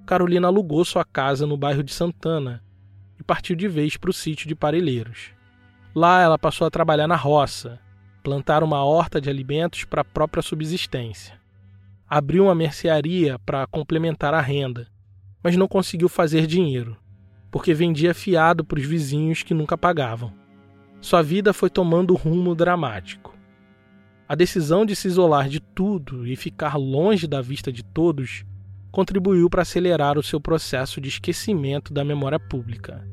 Carolina 0.06 0.48
alugou 0.48 0.84
sua 0.84 1.06
casa 1.06 1.46
no 1.46 1.56
bairro 1.56 1.84
de 1.84 1.94
Santana 1.94 2.64
e 3.20 3.24
partiu 3.24 3.56
de 3.56 3.68
vez 3.68 3.96
para 3.96 4.10
o 4.10 4.14
sítio 4.14 4.48
de 4.48 4.56
Parelheiros. 4.56 5.32
Lá 5.96 6.22
ela 6.22 6.38
passou 6.40 6.66
a 6.66 6.72
trabalhar 6.72 7.08
na 7.08 7.16
roça, 7.16 7.80
plantar 8.24 8.64
uma 8.64 8.84
horta 8.86 9.20
de 9.20 9.30
alimentos 9.30 9.84
para 9.84 10.02
a 10.02 10.06
própria 10.06 10.42
subsistência. 10.42 11.38
Abriu 12.10 12.46
uma 12.46 12.56
mercearia 12.56 13.38
para 13.40 13.68
complementar 13.68 14.34
a 14.34 14.40
renda, 14.40 14.88
mas 15.44 15.58
não 15.58 15.68
conseguiu 15.68 16.08
fazer 16.08 16.48
dinheiro, 16.48 16.96
porque 17.52 17.74
vendia 17.74 18.14
fiado 18.14 18.64
para 18.64 18.80
os 18.80 18.86
vizinhos 18.86 19.44
que 19.44 19.54
nunca 19.54 19.78
pagavam. 19.78 20.34
Sua 21.02 21.22
vida 21.22 21.52
foi 21.52 21.70
tomando 21.70 22.14
um 22.14 22.18
rumo 22.18 22.56
dramático. 22.56 23.36
A 24.28 24.36
decisão 24.36 24.86
de 24.86 24.96
se 24.96 25.10
isolar 25.10 25.50
de 25.50 25.60
tudo 25.60 26.26
e 26.26 26.38
ficar 26.38 26.78
longe 26.78 27.28
da 27.28 27.42
vista 27.42 27.74
de 27.74 27.84
todos 27.84 28.46
contribuiu 28.90 29.50
para 29.50 29.64
acelerar 29.64 30.18
o 30.18 30.24
seu 30.24 30.40
processo 30.40 31.02
de 31.02 31.10
esquecimento 31.10 31.94
da 31.94 32.06
memória 32.06 32.40
pública. 32.40 33.06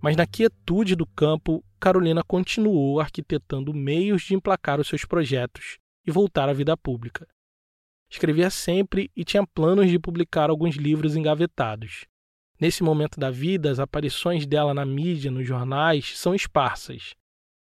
Mas 0.00 0.16
na 0.16 0.26
quietude 0.26 0.94
do 0.94 1.06
campo, 1.06 1.64
Carolina 1.80 2.22
continuou 2.22 3.00
arquitetando 3.00 3.74
meios 3.74 4.22
de 4.22 4.34
emplacar 4.34 4.80
os 4.80 4.88
seus 4.88 5.04
projetos 5.04 5.78
e 6.06 6.10
voltar 6.10 6.48
à 6.48 6.52
vida 6.52 6.76
pública. 6.76 7.26
Escrevia 8.10 8.48
sempre 8.48 9.10
e 9.14 9.24
tinha 9.24 9.46
planos 9.46 9.90
de 9.90 9.98
publicar 9.98 10.50
alguns 10.50 10.76
livros 10.76 11.16
engavetados. 11.16 12.06
Nesse 12.60 12.82
momento 12.82 13.20
da 13.20 13.30
vida, 13.30 13.70
as 13.70 13.78
aparições 13.78 14.46
dela 14.46 14.72
na 14.72 14.84
mídia, 14.84 15.30
nos 15.30 15.46
jornais, 15.46 16.18
são 16.18 16.34
esparsas, 16.34 17.14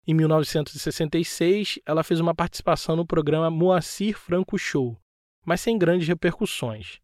em 0.07 0.13
1966, 0.13 1.79
ela 1.83 2.03
fez 2.03 2.19
uma 2.19 2.35
participação 2.35 2.95
no 2.95 3.07
programa 3.07 3.49
Moacir 3.49 4.15
Franco 4.15 4.55
Show, 4.55 4.95
mas 5.43 5.61
sem 5.61 5.79
grandes 5.79 6.07
repercussões. 6.07 6.99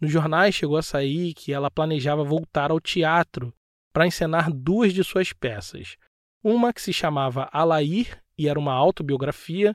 Nos 0.00 0.10
jornais 0.10 0.52
chegou 0.52 0.76
a 0.76 0.82
sair 0.82 1.34
que 1.34 1.52
ela 1.52 1.70
planejava 1.70 2.24
voltar 2.24 2.72
ao 2.72 2.80
teatro 2.80 3.54
para 3.92 4.06
encenar 4.06 4.50
duas 4.52 4.92
de 4.92 5.04
suas 5.04 5.32
peças. 5.32 5.96
Uma 6.42 6.72
que 6.72 6.82
se 6.82 6.92
chamava 6.92 7.48
Alair 7.52 8.22
e 8.36 8.48
era 8.48 8.58
uma 8.58 8.72
autobiografia, 8.72 9.74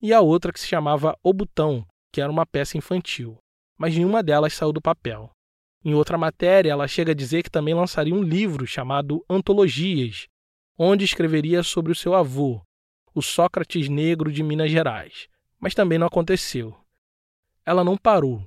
e 0.00 0.12
a 0.12 0.20
outra 0.20 0.52
que 0.52 0.60
se 0.60 0.66
chamava 0.66 1.18
O 1.22 1.32
Botão, 1.32 1.86
que 2.12 2.20
era 2.20 2.30
uma 2.30 2.46
peça 2.46 2.78
infantil. 2.78 3.36
Mas 3.76 3.94
nenhuma 3.94 4.22
delas 4.22 4.54
saiu 4.54 4.72
do 4.72 4.80
papel. 4.80 5.30
Em 5.84 5.94
outra 5.94 6.16
matéria, 6.16 6.70
ela 6.70 6.88
chega 6.88 7.12
a 7.12 7.14
dizer 7.14 7.42
que 7.42 7.50
também 7.50 7.74
lançaria 7.74 8.14
um 8.14 8.22
livro 8.22 8.66
chamado 8.66 9.24
Antologias, 9.28 10.26
onde 10.78 11.04
escreveria 11.04 11.62
sobre 11.62 11.92
o 11.92 11.94
seu 11.94 12.14
avô, 12.14 12.62
o 13.14 13.22
Sócrates 13.22 13.88
negro 13.88 14.32
de 14.32 14.42
Minas 14.42 14.70
Gerais. 14.70 15.28
Mas 15.58 15.74
também 15.74 15.98
não 15.98 16.06
aconteceu. 16.06 16.76
Ela 17.64 17.82
não 17.82 17.96
parou. 17.96 18.42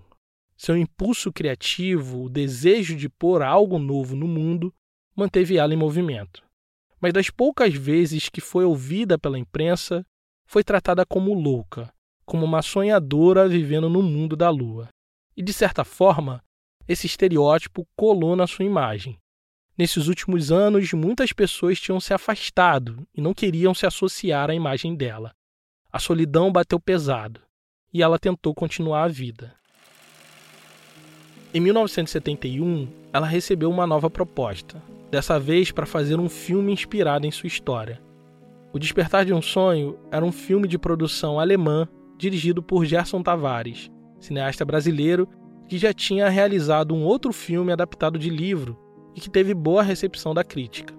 Seu 0.56 0.76
impulso 0.76 1.32
criativo, 1.32 2.24
o 2.24 2.30
desejo 2.30 2.96
de 2.96 3.08
pôr 3.10 3.42
algo 3.42 3.80
novo 3.80 4.16
no 4.16 4.28
mundo, 4.28 4.74
manteve 5.20 5.58
ela 5.58 5.74
em 5.74 5.78
movimento. 5.78 6.44
Mas 7.00 7.14
das 7.14 7.30
poucas 7.30 7.74
vezes 7.74 8.30
que 8.30 8.42
foi 8.42 8.66
ouvida 8.66 9.20
pela 9.20 9.38
imprensa, 9.38 10.06
foi 10.46 10.64
tratada 10.64 11.06
como 11.06 11.34
louca, 11.34 11.94
como 12.26 12.46
uma 12.46 12.62
sonhadora 12.62 13.48
vivendo 13.48 13.90
no 13.90 14.02
mundo 14.02 14.36
da 14.36 14.50
lua. 14.50 14.90
E 15.38 15.44
de 15.44 15.54
certa 15.54 15.84
forma, 15.84 16.44
esse 16.88 17.06
estereótipo 17.06 17.88
colou 17.96 18.36
na 18.36 18.48
sua 18.48 18.66
imagem, 18.66 19.20
Nesses 19.80 20.08
últimos 20.08 20.52
anos, 20.52 20.92
muitas 20.92 21.32
pessoas 21.32 21.80
tinham 21.80 22.02
se 22.02 22.14
afastado 22.14 23.08
e 23.16 23.22
não 23.22 23.34
queriam 23.34 23.74
se 23.74 23.86
associar 23.86 24.50
à 24.50 24.54
imagem 24.54 24.94
dela. 24.94 25.32
A 25.90 25.98
solidão 26.00 26.52
bateu 26.52 26.78
pesado 26.82 27.42
e 27.94 28.04
ela 28.04 28.20
tentou 28.20 28.54
continuar 28.54 29.04
a 29.04 29.08
vida. 29.08 29.56
Em 31.52 31.60
1971, 31.60 32.88
ela 33.12 33.26
recebeu 33.26 33.72
uma 33.72 33.88
nova 33.88 34.08
proposta, 34.08 34.80
dessa 35.10 35.40
vez 35.40 35.72
para 35.72 35.88
fazer 35.88 36.20
um 36.20 36.30
filme 36.30 36.72
inspirado 36.72 37.26
em 37.26 37.32
sua 37.32 37.48
história. 37.48 38.00
O 38.72 38.78
Despertar 38.78 39.26
de 39.26 39.34
um 39.34 39.42
Sonho 39.42 39.98
era 40.12 40.24
um 40.24 40.32
filme 40.32 40.68
de 40.68 40.78
produção 40.78 41.40
alemã 41.40 41.88
dirigido 42.20 42.62
por 42.62 42.86
Gerson 42.86 43.24
Tavares, 43.24 43.90
cineasta 44.20 44.64
brasileiro 44.64 45.28
que 45.68 45.80
já 45.80 45.92
tinha 45.92 46.30
realizado 46.30 46.94
um 46.94 47.04
outro 47.04 47.34
filme 47.34 47.72
adaptado 47.72 48.20
de 48.20 48.30
livro 48.30 48.78
e 49.16 49.20
que 49.20 49.30
teve 49.30 49.56
boa 49.56 49.82
recepção 49.82 50.36
da 50.36 50.44
crítica. 50.44 50.94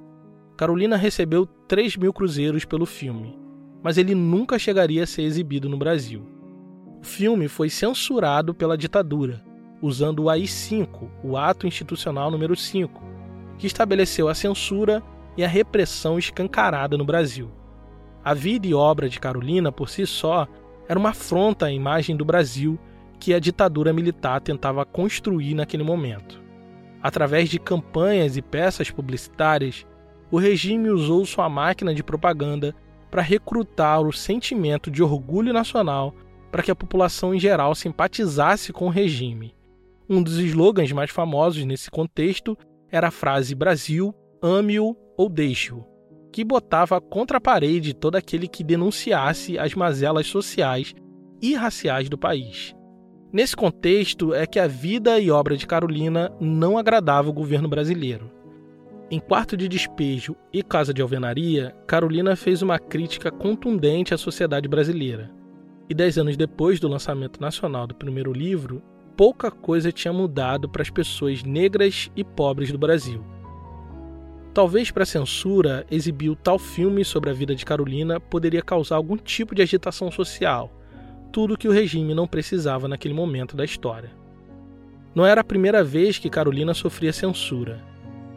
Carolina 0.57 0.97
recebeu 0.97 1.47
3 1.47 1.97
mil 1.97 2.13
cruzeiros 2.13 2.65
pelo 2.65 2.87
filme, 2.87 3.39
mas 3.85 3.99
ele 3.99 4.17
nunca 4.17 4.59
chegaria 4.59 5.05
a 5.05 5.07
ser 5.07 5.23
exibido 5.23 5.69
no 5.69 5.77
Brasil. 5.77 6.27
O 7.01 7.05
filme 7.05 7.47
foi 7.47 7.71
censurado 7.71 8.53
pela 8.53 8.77
ditadura, 8.77 9.49
usando 9.83 10.25
o 10.25 10.31
AI-5, 10.31 11.09
o 11.23 11.37
Ato 11.37 11.67
Institucional 11.67 12.31
número 12.31 12.55
5, 12.55 13.03
que 13.59 13.67
estabeleceu 13.67 14.29
a 14.29 14.35
censura 14.35 15.03
e 15.37 15.45
a 15.45 15.49
repressão 15.49 16.19
escancarada 16.19 16.97
no 16.97 17.05
Brasil. 17.05 17.51
A 18.25 18.35
vida 18.35 18.67
e 18.67 18.75
obra 18.75 19.09
de 19.09 19.19
Carolina, 19.19 19.73
por 19.73 19.89
si 19.89 20.07
só, 20.07 20.47
era 20.89 20.99
uma 20.99 21.11
afronta 21.11 21.67
à 21.67 21.73
imagem 21.73 22.17
do 22.17 22.25
Brasil 22.25 22.79
que 23.19 23.33
a 23.33 23.39
ditadura 23.39 23.93
militar 23.93 24.41
tentava 24.41 24.85
construir 24.85 25.55
naquele 25.55 25.83
momento. 25.83 26.41
Através 27.03 27.49
de 27.49 27.59
campanhas 27.59 28.37
e 28.37 28.43
peças 28.43 28.91
publicitárias, 28.91 29.87
o 30.31 30.39
regime 30.39 30.91
usou 30.91 31.25
sua 31.25 31.49
máquina 31.49 31.95
de 31.95 32.03
propaganda 32.03 32.75
para 33.11 33.23
recrutar 33.23 34.01
o 34.03 34.13
sentimento 34.13 34.91
de 34.91 35.03
orgulho 35.03 35.53
nacional 35.53 36.15
para 36.51 36.63
que 36.63 36.71
a 36.71 36.77
população 36.77 37.35
em 37.35 37.41
geral 37.41 37.75
simpatizasse 37.75 38.73
com 38.73 38.87
o 38.87 38.91
regime. 38.91 39.55
Um 40.13 40.25
dos 40.25 40.39
slogans 40.39 40.91
mais 40.91 41.09
famosos 41.09 41.65
nesse 41.65 41.89
contexto 41.89 42.59
era 42.91 43.07
a 43.07 43.13
frase 43.13 43.55
Brasil, 43.55 44.13
ame-o 44.43 44.97
ou 45.17 45.29
deixe-o, 45.29 45.87
que 46.33 46.43
botava 46.43 47.01
contra 47.01 47.39
a 47.39 47.41
parede 47.41 47.95
todo 47.95 48.17
aquele 48.17 48.49
que 48.49 48.65
denunciasse 48.65 49.57
as 49.57 49.73
mazelas 49.73 50.27
sociais 50.27 50.97
e 51.41 51.55
raciais 51.55 52.09
do 52.09 52.19
país. 52.19 52.75
Nesse 53.33 53.55
contexto 53.55 54.35
é 54.35 54.49
que 54.49 54.59
a 54.59 54.67
vida 54.67 55.21
e 55.21 55.31
obra 55.31 55.57
de 55.57 55.65
Carolina 55.65 56.33
não 56.41 56.77
agradava 56.77 57.31
o 57.31 57.33
governo 57.33 57.69
brasileiro. 57.69 58.29
Em 59.13 59.21
Quarto 59.21 59.57
de 59.57 59.69
Despejo 59.69 60.35
e 60.53 60.61
Casa 60.61 60.93
de 60.93 61.01
Alvenaria, 61.01 61.73
Carolina 61.87 62.35
fez 62.35 62.63
uma 62.63 62.81
crítica 62.81 63.31
contundente 63.31 64.13
à 64.13 64.19
sociedade 64.19 64.67
brasileira. 64.67 65.31
E 65.89 65.95
dez 65.95 66.19
anos 66.19 66.37
depois 66.37 66.81
do 66.81 66.89
lançamento 66.89 67.41
nacional 67.41 67.87
do 67.87 67.95
primeiro 67.95 68.33
livro, 68.33 68.83
pouca 69.21 69.51
coisa 69.51 69.93
tinha 69.93 70.15
mudado 70.15 70.67
para 70.67 70.81
as 70.81 70.89
pessoas 70.89 71.43
negras 71.43 72.11
e 72.17 72.25
pobres 72.25 72.73
do 72.73 72.79
Brasil. 72.79 73.23
Talvez 74.55 74.91
para 74.91 75.03
a 75.03 75.07
censura, 75.07 75.85
exibir 75.91 76.35
tal 76.37 76.59
filme 76.59 77.05
sobre 77.05 77.29
a 77.29 77.35
vida 77.35 77.55
de 77.55 77.63
Carolina 77.63 78.19
poderia 78.19 78.63
causar 78.63 78.97
algum 78.97 79.19
tipo 79.19 79.55
de 79.55 79.61
agitação 79.61 80.11
social, 80.11 80.73
tudo 81.31 81.59
que 81.59 81.69
o 81.69 81.71
regime 81.71 82.15
não 82.15 82.27
precisava 82.27 82.89
naquele 82.89 83.13
momento 83.13 83.55
da 83.55 83.63
história. 83.63 84.11
Não 85.15 85.27
era 85.27 85.43
a 85.43 85.45
primeira 85.45 85.85
vez 85.85 86.19
que 86.19 86.31
Carolina 86.31 86.73
sofria 86.73 87.13
censura. 87.13 87.85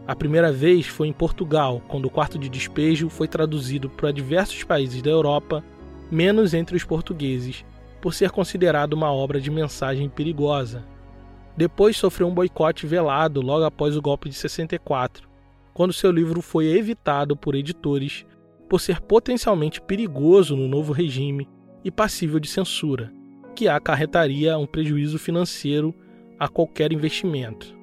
A 0.06 0.14
primeira 0.14 0.52
vez 0.52 0.86
foi 0.86 1.08
em 1.08 1.14
Portugal, 1.14 1.82
quando 1.88 2.08
o 2.08 2.12
quarto 2.12 2.38
de 2.38 2.50
despejo 2.50 3.08
foi 3.08 3.30
traduzido 3.30 3.90
para 3.90 4.12
diversos 4.12 4.66
países 4.66 5.02
da 5.02 5.12
Europa, 5.12 5.64
menos 6.12 6.54
entre 6.54 6.76
os 6.76 6.84
portugueses, 6.84 7.64
por 8.04 8.14
ser 8.14 8.32
considerado 8.32 8.92
uma 8.92 9.14
obra 9.14 9.40
de 9.40 9.50
mensagem 9.50 10.10
perigosa. 10.10 10.84
Depois 11.56 11.96
sofreu 11.96 12.28
um 12.28 12.34
boicote 12.34 12.86
velado 12.86 13.40
logo 13.40 13.64
após 13.64 13.96
o 13.96 14.02
golpe 14.02 14.28
de 14.28 14.36
64, 14.36 15.26
quando 15.74 15.94
seu 15.94 16.12
livro 16.12 16.42
foi 16.42 16.66
evitado 16.66 17.34
por 17.38 17.56
editores 17.56 18.26
por 18.68 18.82
ser 18.82 19.00
potencialmente 19.00 19.80
perigoso 19.80 20.54
no 20.54 20.68
novo 20.68 20.92
regime 20.92 21.48
e 21.82 21.90
passível 21.90 22.42
de 22.42 22.50
censura, 22.50 23.10
que 23.56 23.70
acarretaria 23.70 24.58
um 24.58 24.66
prejuízo 24.66 25.18
financeiro 25.18 25.96
a 26.38 26.50
qualquer 26.50 26.92
investimento. 26.92 27.74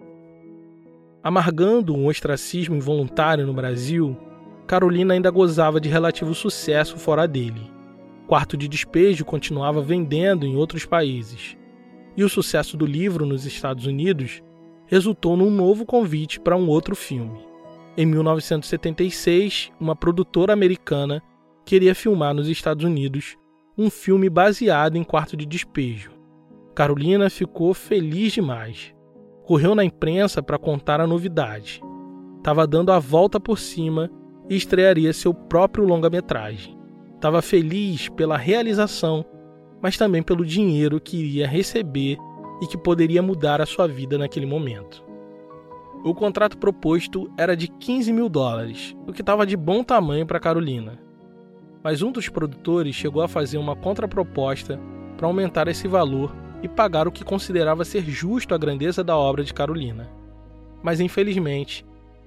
Amargando 1.22 1.96
um 1.96 2.09
ostracismo 2.09 2.76
involuntário 2.76 3.46
no 3.46 3.54
Brasil, 3.54 4.14
Carolina 4.66 5.14
ainda 5.14 5.30
gozava 5.30 5.80
de 5.80 5.88
relativo 5.88 6.35
sucesso 6.35 6.98
fora 6.98 7.26
dele. 7.26 7.69
Quarto 8.30 8.56
de 8.56 8.68
Despejo 8.68 9.24
continuava 9.24 9.82
vendendo 9.82 10.46
em 10.46 10.54
outros 10.54 10.86
países. 10.86 11.56
E 12.16 12.22
o 12.22 12.28
sucesso 12.28 12.76
do 12.76 12.86
livro 12.86 13.26
nos 13.26 13.44
Estados 13.44 13.86
Unidos 13.86 14.40
resultou 14.86 15.36
num 15.36 15.50
novo 15.50 15.84
convite 15.84 16.38
para 16.38 16.56
um 16.56 16.68
outro 16.68 16.94
filme. 16.94 17.40
Em 17.96 18.06
1976, 18.06 19.72
uma 19.80 19.96
produtora 19.96 20.52
americana 20.52 21.20
queria 21.64 21.92
filmar 21.92 22.32
nos 22.32 22.46
Estados 22.46 22.84
Unidos 22.84 23.36
um 23.76 23.90
filme 23.90 24.30
baseado 24.30 24.94
em 24.94 25.02
Quarto 25.02 25.36
de 25.36 25.44
Despejo. 25.44 26.12
Carolina 26.72 27.28
ficou 27.28 27.74
feliz 27.74 28.32
demais. 28.32 28.94
Correu 29.42 29.74
na 29.74 29.84
imprensa 29.84 30.40
para 30.40 30.56
contar 30.56 31.00
a 31.00 31.06
novidade. 31.06 31.82
Estava 32.38 32.64
dando 32.64 32.92
a 32.92 33.00
volta 33.00 33.40
por 33.40 33.58
cima 33.58 34.08
e 34.48 34.54
estrearia 34.54 35.12
seu 35.12 35.34
próprio 35.34 35.84
longa-metragem. 35.84 36.78
Estava 37.20 37.42
feliz 37.42 38.09
pela 38.09 38.38
realização, 38.38 39.22
mas 39.83 39.98
também 39.98 40.22
pelo 40.22 40.42
dinheiro 40.42 40.98
que 40.98 41.18
iria 41.18 41.46
receber 41.46 42.16
e 42.62 42.66
que 42.66 42.78
poderia 42.78 43.20
mudar 43.20 43.61
a 43.61 43.66
sua 43.66 43.87
vida 43.87 44.16
naquele 44.16 44.46
momento. 44.46 45.04
O 46.02 46.14
contrato 46.14 46.56
proposto 46.56 47.30
era 47.37 47.54
de 47.54 47.68
15 47.68 48.11
mil 48.11 48.26
dólares, 48.26 48.96
o 49.06 49.12
que 49.12 49.20
estava 49.20 49.44
de 49.44 49.54
bom 49.54 49.85
tamanho 49.85 50.24
para 50.24 50.40
Carolina. 50.40 50.98
Mas 51.85 52.00
um 52.00 52.11
dos 52.11 52.30
produtores 52.30 52.94
chegou 52.94 53.20
a 53.20 53.28
fazer 53.28 53.59
uma 53.59 53.76
contraproposta 53.76 54.80
para 55.18 55.26
aumentar 55.26 55.68
esse 55.68 55.87
valor 55.87 56.35
e 56.62 56.68
pagar 56.70 57.06
o 57.06 57.12
que 57.12 57.22
considerava 57.22 57.85
ser 57.85 58.00
justo 58.00 58.54
a 58.54 58.59
grandeza 58.59 59.04
da 59.04 59.14
obra 59.14 59.44
de 59.44 59.52
Carolina. 59.52 60.09
Mas 60.83 61.00
infelizmente, 61.00 61.85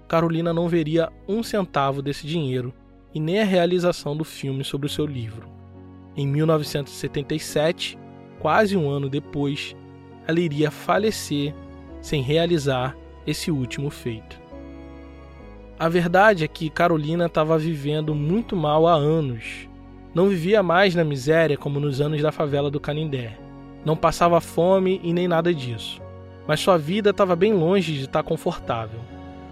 Carolina 0.07 0.53
não 0.53 0.69
veria 0.69 1.11
um 1.27 1.41
centavo 1.41 1.99
desse 1.99 2.27
dinheiro 2.27 2.71
e 3.13 3.19
nem 3.19 3.39
a 3.39 3.45
realização 3.45 4.15
do 4.15 4.23
filme 4.23 4.63
sobre 4.63 4.87
o 4.87 4.89
seu 4.89 5.05
livro. 5.05 5.47
Em 6.15 6.27
1977, 6.27 7.97
quase 8.39 8.75
um 8.75 8.89
ano 8.89 9.09
depois, 9.09 9.75
ela 10.27 10.39
iria 10.39 10.71
falecer 10.71 11.53
sem 12.01 12.21
realizar 12.21 12.95
esse 13.25 13.49
último 13.51 13.89
feito. 13.89 14.41
A 15.79 15.89
verdade 15.89 16.43
é 16.43 16.47
que 16.47 16.69
Carolina 16.69 17.25
estava 17.25 17.57
vivendo 17.57 18.13
muito 18.13 18.55
mal 18.55 18.87
há 18.87 18.93
anos. 18.93 19.67
Não 20.13 20.29
vivia 20.29 20.61
mais 20.61 20.93
na 20.93 21.03
miséria 21.03 21.57
como 21.57 21.79
nos 21.79 21.99
anos 21.99 22.21
da 22.21 22.31
favela 22.31 22.69
do 22.69 22.79
Canindé. 22.79 23.37
Não 23.83 23.97
passava 23.97 24.39
fome 24.39 25.01
e 25.03 25.11
nem 25.11 25.27
nada 25.27 25.53
disso. 25.53 26.01
Mas 26.47 26.59
sua 26.59 26.77
vida 26.77 27.09
estava 27.09 27.35
bem 27.35 27.53
longe 27.53 27.93
de 27.93 28.05
estar 28.05 28.21
confortável. 28.23 28.99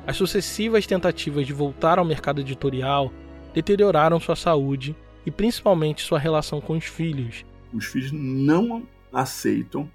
As 0.06 0.16
sucessivas 0.16 0.86
tentativas 0.86 1.48
de 1.48 1.54
voltar 1.54 1.98
ao 1.98 2.06
mercado 2.06 2.42
editorial 2.42 3.12
deterioraram 3.54 4.20
sua 4.20 4.36
saúde 4.36 4.96
e 5.26 5.32
principalmente 5.32 6.02
sua 6.02 6.20
relação 6.20 6.60
com 6.62 6.74
os 6.74 6.86
filhos. 6.86 7.46
Os 7.74 7.86
filhos 7.86 8.12
não 8.12 8.84
aceitam 9.14 9.90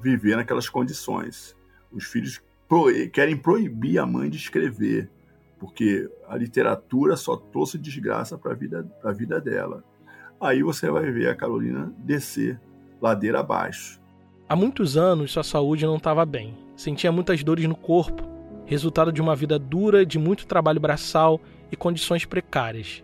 viver 0.00 0.36
naquelas 0.36 0.68
condições. 0.68 1.56
Os 1.92 2.04
filhos 2.04 2.42
querem 3.12 3.36
proibir 3.36 3.98
a 3.98 4.06
mãe 4.06 4.28
de 4.28 4.36
escrever, 4.36 5.08
porque 5.60 6.10
a 6.28 6.36
literatura 6.36 7.16
só 7.16 7.36
trouxe 7.36 7.78
desgraça 7.78 8.36
para 8.36 8.52
a 8.52 8.54
vida, 8.54 8.86
a 9.02 9.12
vida 9.12 9.40
dela. 9.40 9.84
Aí 10.40 10.62
você 10.62 10.90
vai 10.90 11.10
ver 11.10 11.28
a 11.28 11.36
Carolina 11.36 11.94
descer 11.98 12.60
ladeira 13.00 13.40
abaixo. 13.40 14.00
Há 14.48 14.56
muitos 14.56 14.96
anos 14.96 15.32
sua 15.32 15.44
saúde 15.44 15.86
não 15.86 15.96
estava 15.96 16.24
bem. 16.26 16.54
Sentia 16.76 17.12
muitas 17.12 17.42
dores 17.44 17.66
no 17.66 17.76
corpo, 17.76 18.22
resultado 18.66 19.12
de 19.12 19.22
uma 19.22 19.36
vida 19.36 19.58
dura, 19.58 20.04
de 20.04 20.18
muito 20.18 20.46
trabalho 20.46 20.80
braçal 20.80 21.40
e 21.70 21.76
condições 21.76 22.24
precárias. 22.24 23.02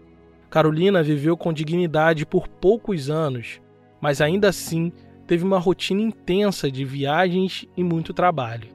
Carolina 0.49 1.03
viveu 1.03 1.37
com 1.37 1.53
dignidade 1.53 2.27
por 2.27 2.49
poucos 2.49 3.09
anos, 3.09 3.61
mas 4.01 4.21
ainda 4.21 4.49
assim 4.49 4.93
teve 5.27 5.45
uma 5.45 5.59
rotina 5.59 6.01
intensa 6.03 6.71
de 6.71 6.85
viagens 6.85 7.67
e 7.77 7.85
muito 7.85 8.13
trabalho. 8.13 8.69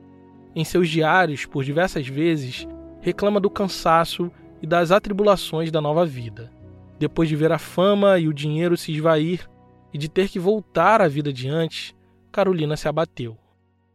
Em 0.56 0.64
seus 0.64 0.88
diários, 0.90 1.46
por 1.46 1.64
diversas 1.66 2.08
vezes, 2.08 2.66
reclama 3.02 3.42
do 3.42 3.50
cansaço 3.50 4.32
e 4.62 4.68
das 4.68 4.90
atribulações 4.90 5.70
da 5.70 5.82
nova 5.82 6.06
vida. 6.06 6.50
Depois 6.98 7.28
de 7.28 7.36
ver 7.36 7.52
a 7.52 7.60
fama 7.60 8.18
e 8.18 8.28
o 8.28 8.34
dinheiro 8.34 8.78
se 8.78 8.94
esvair 8.94 9.50
e 9.94 9.98
de 9.98 10.08
ter 10.08 10.30
que 10.30 10.40
voltar 10.40 11.02
à 11.02 11.08
vida 11.10 11.34
de 11.34 11.50
antes, 11.50 11.94
Carolina 12.32 12.78
se 12.78 12.88
abateu. 12.88 13.38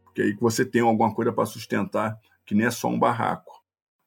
Porque 0.04 0.20
aí 0.20 0.36
você 0.38 0.64
tem 0.64 0.82
alguma 0.82 1.14
coisa 1.14 1.32
para 1.32 1.46
sustentar 1.46 2.18
que 2.44 2.54
nem 2.54 2.66
é 2.66 2.70
só 2.70 2.88
um 2.88 2.98
barraco. 2.98 3.49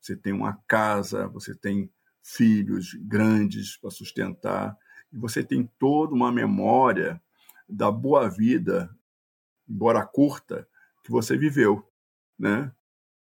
Você 0.03 0.17
tem 0.17 0.33
uma 0.33 0.61
casa, 0.67 1.29
você 1.29 1.55
tem 1.55 1.89
filhos 2.21 2.93
grandes 2.93 3.77
para 3.77 3.89
sustentar, 3.89 4.77
e 5.13 5.17
você 5.17 5.41
tem 5.41 5.69
toda 5.79 6.13
uma 6.13 6.29
memória 6.29 7.21
da 7.69 7.89
boa 7.89 8.29
vida, 8.29 8.93
embora 9.67 10.05
curta, 10.05 10.67
que 11.05 11.09
você 11.09 11.37
viveu, 11.37 11.89
né? 12.37 12.69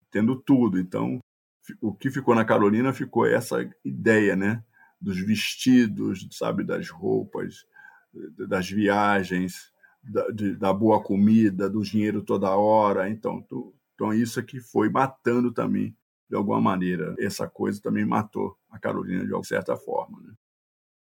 Tendo 0.09 0.35
tudo. 0.35 0.79
Então, 0.79 1.19
o 1.79 1.93
que 1.93 2.09
ficou 2.09 2.33
na 2.33 2.43
Carolina 2.43 2.91
ficou 2.91 3.27
essa 3.27 3.57
ideia, 3.85 4.35
né? 4.35 4.63
Dos 4.99 5.19
vestidos, 5.19 6.27
sabe, 6.31 6.63
das 6.63 6.89
roupas, 6.89 7.63
das 8.47 8.67
viagens, 8.67 9.71
da, 10.03 10.27
de, 10.31 10.55
da 10.55 10.73
boa 10.73 11.03
comida, 11.03 11.69
do 11.69 11.83
dinheiro 11.83 12.23
toda 12.23 12.55
hora. 12.55 13.07
Então, 13.07 13.39
tu, 13.43 13.75
então, 13.93 14.11
isso 14.11 14.39
aqui 14.39 14.59
foi 14.59 14.89
matando 14.89 15.51
também, 15.51 15.95
de 16.31 16.37
alguma 16.37 16.61
maneira. 16.61 17.13
Essa 17.19 17.45
coisa 17.47 17.81
também 17.81 18.05
matou 18.05 18.57
a 18.69 18.79
Carolina 18.79 19.25
de 19.25 19.47
certa 19.47 19.75
forma. 19.75 20.17
Né? 20.21 20.33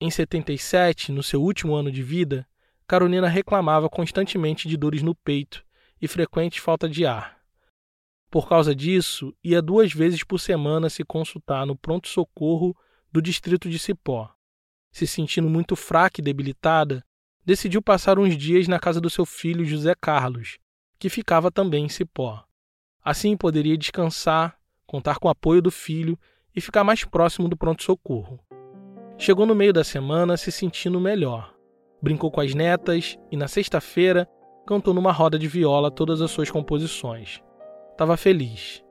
Em 0.00 0.10
77, 0.10 1.12
no 1.12 1.22
seu 1.22 1.42
último 1.42 1.74
ano 1.74 1.92
de 1.92 2.02
vida, 2.02 2.48
Carolina 2.86 3.28
reclamava 3.28 3.90
constantemente 3.90 4.66
de 4.66 4.76
dores 4.76 5.02
no 5.02 5.14
peito 5.14 5.62
e 6.00 6.08
frequente 6.08 6.62
falta 6.62 6.88
de 6.88 7.04
ar. 7.04 7.38
Por 8.30 8.48
causa 8.48 8.74
disso, 8.74 9.36
ia 9.44 9.60
duas 9.60 9.92
vezes 9.92 10.24
por 10.24 10.38
semana 10.38 10.88
se 10.88 11.04
consultar 11.04 11.66
no 11.66 11.76
pronto-socorro 11.76 12.74
do 13.12 13.20
distrito 13.20 13.68
de 13.68 13.78
Cipó. 13.78 14.30
Se 14.90 15.06
sentindo 15.06 15.48
muito 15.50 15.76
fraca 15.76 16.20
e 16.20 16.24
debilitada, 16.24 17.04
decidiu 17.44 17.82
passar 17.82 18.18
uns 18.18 18.34
dias 18.34 18.66
na 18.66 18.78
casa 18.78 18.98
do 18.98 19.10
seu 19.10 19.26
filho 19.26 19.64
José 19.64 19.94
Carlos, 19.94 20.58
que 20.98 21.10
ficava 21.10 21.50
também 21.50 21.84
em 21.84 21.88
Cipó. 21.88 22.42
Assim 23.02 23.36
poderia 23.36 23.76
descansar, 23.76 24.57
contar 24.88 25.18
com 25.18 25.28
o 25.28 25.30
apoio 25.30 25.60
do 25.60 25.70
filho 25.70 26.18
e 26.56 26.62
ficar 26.62 26.82
mais 26.82 27.04
próximo 27.04 27.46
do 27.46 27.56
pronto-socorro. 27.56 28.40
Chegou 29.18 29.44
no 29.44 29.54
meio 29.54 29.72
da 29.72 29.84
semana 29.84 30.36
se 30.36 30.50
sentindo 30.50 30.98
melhor. 30.98 31.54
Brincou 32.00 32.30
com 32.30 32.40
as 32.40 32.54
netas 32.54 33.18
e, 33.30 33.36
na 33.36 33.46
sexta-feira, 33.46 34.26
cantou 34.66 34.94
numa 34.94 35.12
roda 35.12 35.38
de 35.38 35.46
viola 35.46 35.90
todas 35.90 36.22
as 36.22 36.30
suas 36.30 36.50
composições. 36.50 37.42
Estava 37.90 38.16
feliz, 38.16 38.82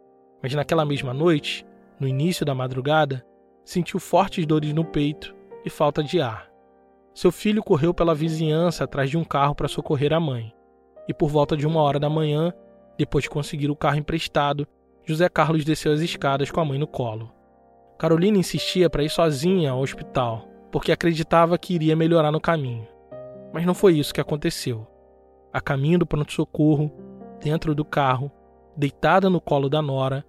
mas 0.42 0.54
naquela 0.54 0.86
mesma 0.86 1.14
noite, 1.14 1.66
no 2.00 2.08
início 2.08 2.46
da 2.46 2.54
madrugada, 2.54 3.26
sentiu 3.66 4.00
fortes 4.00 4.46
dores 4.46 4.72
no 4.74 4.86
peito 4.86 5.36
e 5.66 5.70
falta 5.70 6.04
de 6.04 6.22
ar. 6.22 6.48
Seu 7.12 7.32
filho 7.32 7.64
correu 7.64 7.92
pela 7.92 8.14
vizinhança 8.14 8.84
atrás 8.84 9.10
de 9.10 9.18
um 9.18 9.24
carro 9.24 9.56
para 9.56 9.68
socorrer 9.68 10.14
a 10.14 10.20
mãe, 10.20 10.54
e 11.08 11.14
por 11.14 11.30
volta 11.30 11.58
de 11.58 11.66
uma 11.66 11.82
hora 11.82 12.00
da 12.00 12.10
manhã 12.10 12.54
depois 12.98 13.24
de 13.24 13.30
conseguir 13.30 13.70
o 13.70 13.76
carro 13.76 13.98
emprestado, 13.98 14.68
José 15.08 15.30
Carlos 15.30 15.64
desceu 15.64 15.94
as 15.94 16.02
escadas 16.02 16.52
com 16.52 16.60
a 16.60 16.66
mãe 16.66 16.78
no 16.78 16.86
colo. 16.86 17.32
Carolina 17.98 18.38
insistia 18.38 18.90
para 18.90 19.06
ir 19.06 19.10
sozinha 19.10 19.72
ao 19.72 19.80
hospital, 19.80 20.46
porque 20.70 20.92
acreditava 20.92 21.58
que 21.58 21.74
iria 21.74 21.96
melhorar 21.96 22.30
no 22.30 22.42
caminho. 22.42 22.86
Mas 23.54 23.66
não 23.66 23.74
foi 23.74 23.98
isso 23.98 24.14
que 24.14 24.20
aconteceu. 24.20 24.86
A 25.54 25.62
caminho 25.62 26.00
do 26.00 26.06
pronto-socorro, 26.06 26.92
dentro 27.42 27.74
do 27.74 27.86
carro, 27.86 28.30
deitada 28.76 29.30
no 29.30 29.40
colo 29.40 29.70
da 29.70 29.82
nora, 29.82 30.26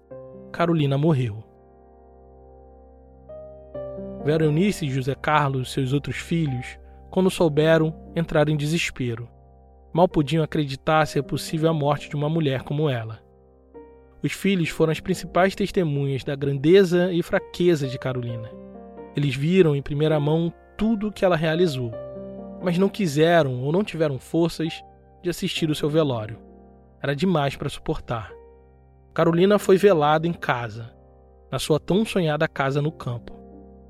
Carolina 0.49 0.97
morreu. 0.97 1.43
Vera 4.23 4.45
Eunice 4.45 4.85
e 4.85 4.89
José 4.89 5.13
Carlos, 5.13 5.73
seus 5.73 5.91
outros 5.91 6.15
filhos, 6.15 6.79
quando 7.11 7.29
souberam, 7.29 7.93
entraram 8.15 8.53
em 8.53 8.57
desespero. 8.57 9.27
Mal 9.91 10.07
podiam 10.07 10.41
acreditar 10.41 11.05
ser 11.05 11.23
possível 11.23 11.69
a 11.69 11.73
morte 11.73 12.07
de 12.07 12.15
uma 12.15 12.29
mulher 12.29 12.63
como 12.63 12.89
ela. 12.89 13.27
Os 14.21 14.33
filhos 14.33 14.69
foram 14.69 14.91
as 14.91 14.99
principais 14.99 15.55
testemunhas 15.55 16.23
da 16.23 16.35
grandeza 16.35 17.11
e 17.13 17.23
fraqueza 17.23 17.87
de 17.87 17.97
Carolina. 17.97 18.49
Eles 19.15 19.35
viram 19.35 19.75
em 19.75 19.81
primeira 19.81 20.19
mão 20.19 20.53
tudo 20.77 21.07
o 21.07 21.11
que 21.11 21.23
ela 21.25 21.35
realizou. 21.35 21.91
mas 22.61 22.77
não 22.77 22.89
quiseram 22.89 23.61
ou 23.63 23.71
não 23.71 23.83
tiveram 23.83 24.19
forças 24.19 24.83
de 25.21 25.29
assistir 25.29 25.69
o 25.69 25.75
seu 25.75 25.89
velório. 25.89 26.37
Era 27.01 27.15
demais 27.15 27.55
para 27.55 27.69
suportar. 27.69 28.31
Carolina 29.13 29.57
foi 29.57 29.77
velada 29.77 30.27
em 30.27 30.33
casa, 30.33 30.93
na 31.51 31.57
sua 31.57 31.79
tão 31.79 32.05
sonhada 32.05 32.47
casa 32.47 32.81
no 32.81 32.91
campo, 32.91 33.33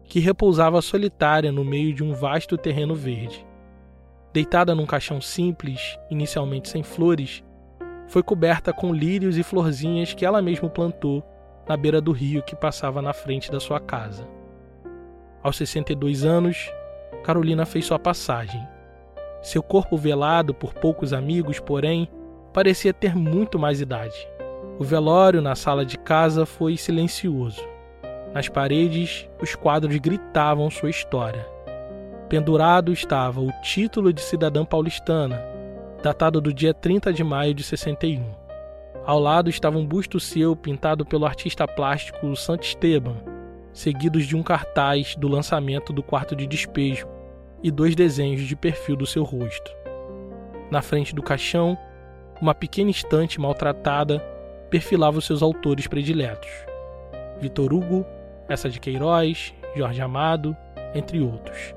que 0.03 0.19
repousava 0.19 0.81
solitária 0.81 1.51
no 1.51 1.65
meio 1.65 1.93
de 1.93 2.03
um 2.03 2.13
vasto 2.13 2.57
terreno 2.57 2.95
verde. 2.95 3.45
Deitada 4.31 4.75
num 4.75 4.85
caixão 4.85 5.19
simples, 5.19 5.97
inicialmente 6.09 6.69
sem 6.69 6.83
flores, 6.83 7.43
foi 8.09 8.23
coberta 8.23 8.73
com 8.73 8.91
lírios 8.91 9.37
e 9.37 9.43
florzinhas 9.43 10.13
que 10.13 10.25
ela 10.25 10.41
mesma 10.41 10.67
plantou 10.67 11.23
na 11.67 11.77
beira 11.77 12.01
do 12.01 12.11
rio 12.11 12.41
que 12.41 12.55
passava 12.55 13.01
na 13.01 13.13
frente 13.13 13.51
da 13.51 13.59
sua 13.59 13.79
casa. 13.79 14.27
Aos 15.43 15.55
62 15.57 16.25
anos, 16.25 16.71
Carolina 17.23 17.65
fez 17.65 17.85
sua 17.85 17.99
passagem. 17.99 18.67
Seu 19.41 19.61
corpo 19.61 19.95
velado 19.95 20.53
por 20.53 20.73
poucos 20.73 21.13
amigos, 21.13 21.59
porém, 21.59 22.09
parecia 22.51 22.91
ter 22.91 23.15
muito 23.15 23.59
mais 23.59 23.79
idade. 23.79 24.27
O 24.79 24.83
velório 24.83 25.41
na 25.41 25.55
sala 25.55 25.85
de 25.85 25.97
casa 25.97 26.45
foi 26.45 26.75
silencioso. 26.75 27.61
Nas 28.33 28.49
paredes, 28.49 29.29
os 29.39 29.53
quadros 29.53 29.95
gritavam 29.97 30.69
sua 30.71 30.89
história. 30.89 31.45
Pendurado 32.27 32.91
estava 32.91 33.39
o 33.39 33.51
título 33.61 34.11
de 34.11 34.21
cidadã 34.21 34.65
paulistana, 34.65 35.41
datado 36.01 36.39
do 36.39 36.53
dia 36.53 36.73
30 36.73 37.11
de 37.11 37.23
maio 37.23 37.53
de 37.53 37.63
61. 37.63 38.23
Ao 39.05 39.19
lado 39.19 39.49
estava 39.49 39.77
um 39.77 39.85
busto 39.85 40.19
seu 40.19 40.55
pintado 40.55 41.05
pelo 41.05 41.25
artista 41.25 41.67
plástico 41.67 42.35
Santo 42.35 42.63
Esteban, 42.63 43.17
seguidos 43.73 44.25
de 44.25 44.35
um 44.35 44.43
cartaz 44.43 45.15
do 45.15 45.27
lançamento 45.27 45.91
do 45.91 46.01
quarto 46.01 46.35
de 46.35 46.47
despejo 46.47 47.07
e 47.61 47.69
dois 47.69 47.95
desenhos 47.95 48.41
de 48.41 48.55
perfil 48.55 48.95
do 48.95 49.05
seu 49.05 49.23
rosto. 49.23 49.71
Na 50.71 50.81
frente 50.81 51.13
do 51.13 51.23
caixão, 51.23 51.77
uma 52.41 52.55
pequena 52.55 52.91
estante 52.91 53.39
maltratada 53.39 54.19
perfilava 54.69 55.17
os 55.17 55.25
seus 55.25 55.41
autores 55.41 55.87
prediletos: 55.87 56.49
Vitor 57.41 57.73
Hugo, 57.73 58.05
Essa 58.47 58.69
de 58.69 58.79
Queiroz, 58.79 59.53
Jorge 59.75 60.01
Amado, 60.01 60.55
entre 60.95 61.19
outros, 61.19 61.75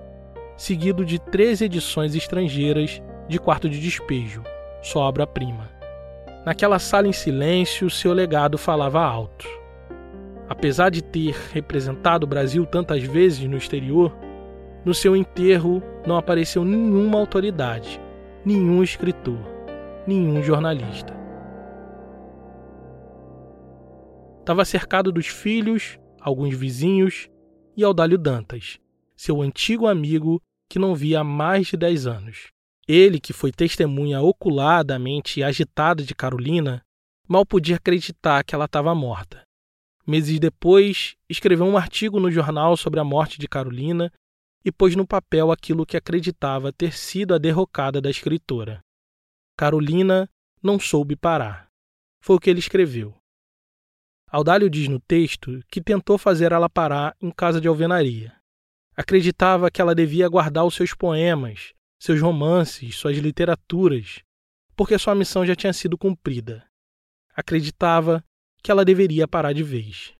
seguido 0.56 1.04
de 1.04 1.18
três 1.18 1.60
edições 1.60 2.14
estrangeiras 2.14 3.02
de 3.28 3.38
Quarto 3.38 3.68
de 3.68 3.80
Despejo, 3.80 4.42
sua 4.82 5.02
obra-prima. 5.02 5.70
Naquela 6.44 6.78
sala 6.78 7.06
em 7.06 7.12
silêncio, 7.12 7.88
seu 7.88 8.12
legado 8.12 8.58
falava 8.58 9.00
alto. 9.00 9.46
Apesar 10.48 10.90
de 10.90 11.02
ter 11.02 11.34
representado 11.52 12.24
o 12.24 12.28
Brasil 12.28 12.66
tantas 12.66 13.02
vezes 13.04 13.48
no 13.48 13.56
exterior, 13.56 14.14
no 14.84 14.92
seu 14.92 15.16
enterro 15.16 15.82
não 16.06 16.16
apareceu 16.16 16.64
nenhuma 16.64 17.18
autoridade, 17.18 18.00
nenhum 18.44 18.82
escritor, 18.82 19.38
nenhum 20.06 20.42
jornalista. 20.42 21.14
Estava 24.40 24.64
cercado 24.64 25.12
dos 25.12 25.28
filhos, 25.28 25.98
alguns 26.20 26.54
vizinhos 26.54 27.30
e 27.76 27.84
Audálio 27.84 28.18
Dantas, 28.18 28.78
seu 29.16 29.40
antigo 29.40 29.86
amigo 29.86 30.42
que 30.68 30.80
não 30.80 30.94
via 30.94 31.20
há 31.20 31.24
mais 31.24 31.68
de 31.68 31.76
dez 31.76 32.06
anos. 32.06 32.51
Ele, 32.86 33.20
que 33.20 33.32
foi 33.32 33.52
testemunha 33.52 34.20
ocular 34.20 34.84
da 34.84 34.98
mente 34.98 35.42
agitada 35.42 36.02
de 36.02 36.14
Carolina, 36.14 36.82
mal 37.28 37.46
podia 37.46 37.76
acreditar 37.76 38.42
que 38.44 38.54
ela 38.54 38.64
estava 38.64 38.94
morta. 38.94 39.42
Meses 40.06 40.40
depois, 40.40 41.16
escreveu 41.28 41.66
um 41.66 41.76
artigo 41.76 42.18
no 42.18 42.30
jornal 42.30 42.76
sobre 42.76 42.98
a 42.98 43.04
morte 43.04 43.38
de 43.38 43.46
Carolina 43.46 44.12
e 44.64 44.72
pôs 44.72 44.96
no 44.96 45.06
papel 45.06 45.52
aquilo 45.52 45.86
que 45.86 45.96
acreditava 45.96 46.72
ter 46.72 46.92
sido 46.92 47.34
a 47.34 47.38
derrocada 47.38 48.00
da 48.00 48.10
escritora. 48.10 48.80
Carolina 49.56 50.28
não 50.62 50.78
soube 50.78 51.14
parar. 51.14 51.68
Foi 52.20 52.36
o 52.36 52.40
que 52.40 52.50
ele 52.50 52.58
escreveu. 52.58 53.14
Audálio 54.28 54.70
diz 54.70 54.88
no 54.88 54.98
texto 54.98 55.60
que 55.68 55.80
tentou 55.80 56.16
fazer 56.16 56.52
ela 56.52 56.68
parar 56.68 57.14
em 57.20 57.30
casa 57.30 57.60
de 57.60 57.68
alvenaria. 57.68 58.34
Acreditava 58.96 59.70
que 59.70 59.80
ela 59.80 59.94
devia 59.94 60.28
guardar 60.28 60.64
os 60.64 60.74
seus 60.74 60.94
poemas, 60.94 61.74
seus 62.02 62.20
romances, 62.20 62.96
suas 62.96 63.16
literaturas, 63.16 64.24
porque 64.74 64.98
sua 64.98 65.14
missão 65.14 65.46
já 65.46 65.54
tinha 65.54 65.72
sido 65.72 65.96
cumprida. 65.96 66.66
Acreditava 67.32 68.24
que 68.60 68.72
ela 68.72 68.84
deveria 68.84 69.28
parar 69.28 69.52
de 69.52 69.62
vez. 69.62 70.12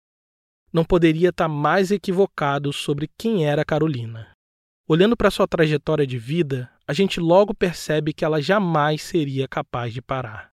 Não 0.73 0.85
poderia 0.85 1.31
estar 1.31 1.49
mais 1.49 1.91
equivocado 1.91 2.73
sobre 2.73 3.11
quem 3.19 3.49
era 3.49 3.65
Carolina. 3.65 4.31
Olhando 4.87 5.17
para 5.17 5.29
sua 5.29 5.49
trajetória 5.49 6.07
de 6.07 6.19
vida, 6.19 6.71
a 6.87 6.93
gente 6.93 7.19
logo 7.19 7.53
percebe 7.53 8.13
que 8.13 8.25
ela 8.25 8.41
jamais 8.41 9.03
seria 9.03 9.49
capaz 9.49 9.93
de 9.93 10.01
parar. 10.01 10.51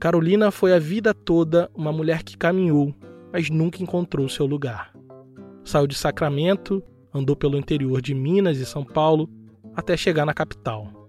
Carolina 0.00 0.50
foi 0.50 0.72
a 0.72 0.80
vida 0.80 1.14
toda 1.14 1.70
uma 1.72 1.92
mulher 1.92 2.24
que 2.24 2.36
caminhou, 2.36 2.92
mas 3.32 3.48
nunca 3.48 3.80
encontrou 3.80 4.28
seu 4.28 4.44
lugar. 4.44 4.92
Saiu 5.64 5.86
de 5.86 5.94
Sacramento, 5.94 6.82
andou 7.14 7.36
pelo 7.36 7.56
interior 7.56 8.02
de 8.02 8.12
Minas 8.12 8.58
e 8.58 8.66
São 8.66 8.84
Paulo 8.84 9.30
até 9.74 9.96
chegar 9.96 10.26
na 10.26 10.34
capital. 10.34 11.08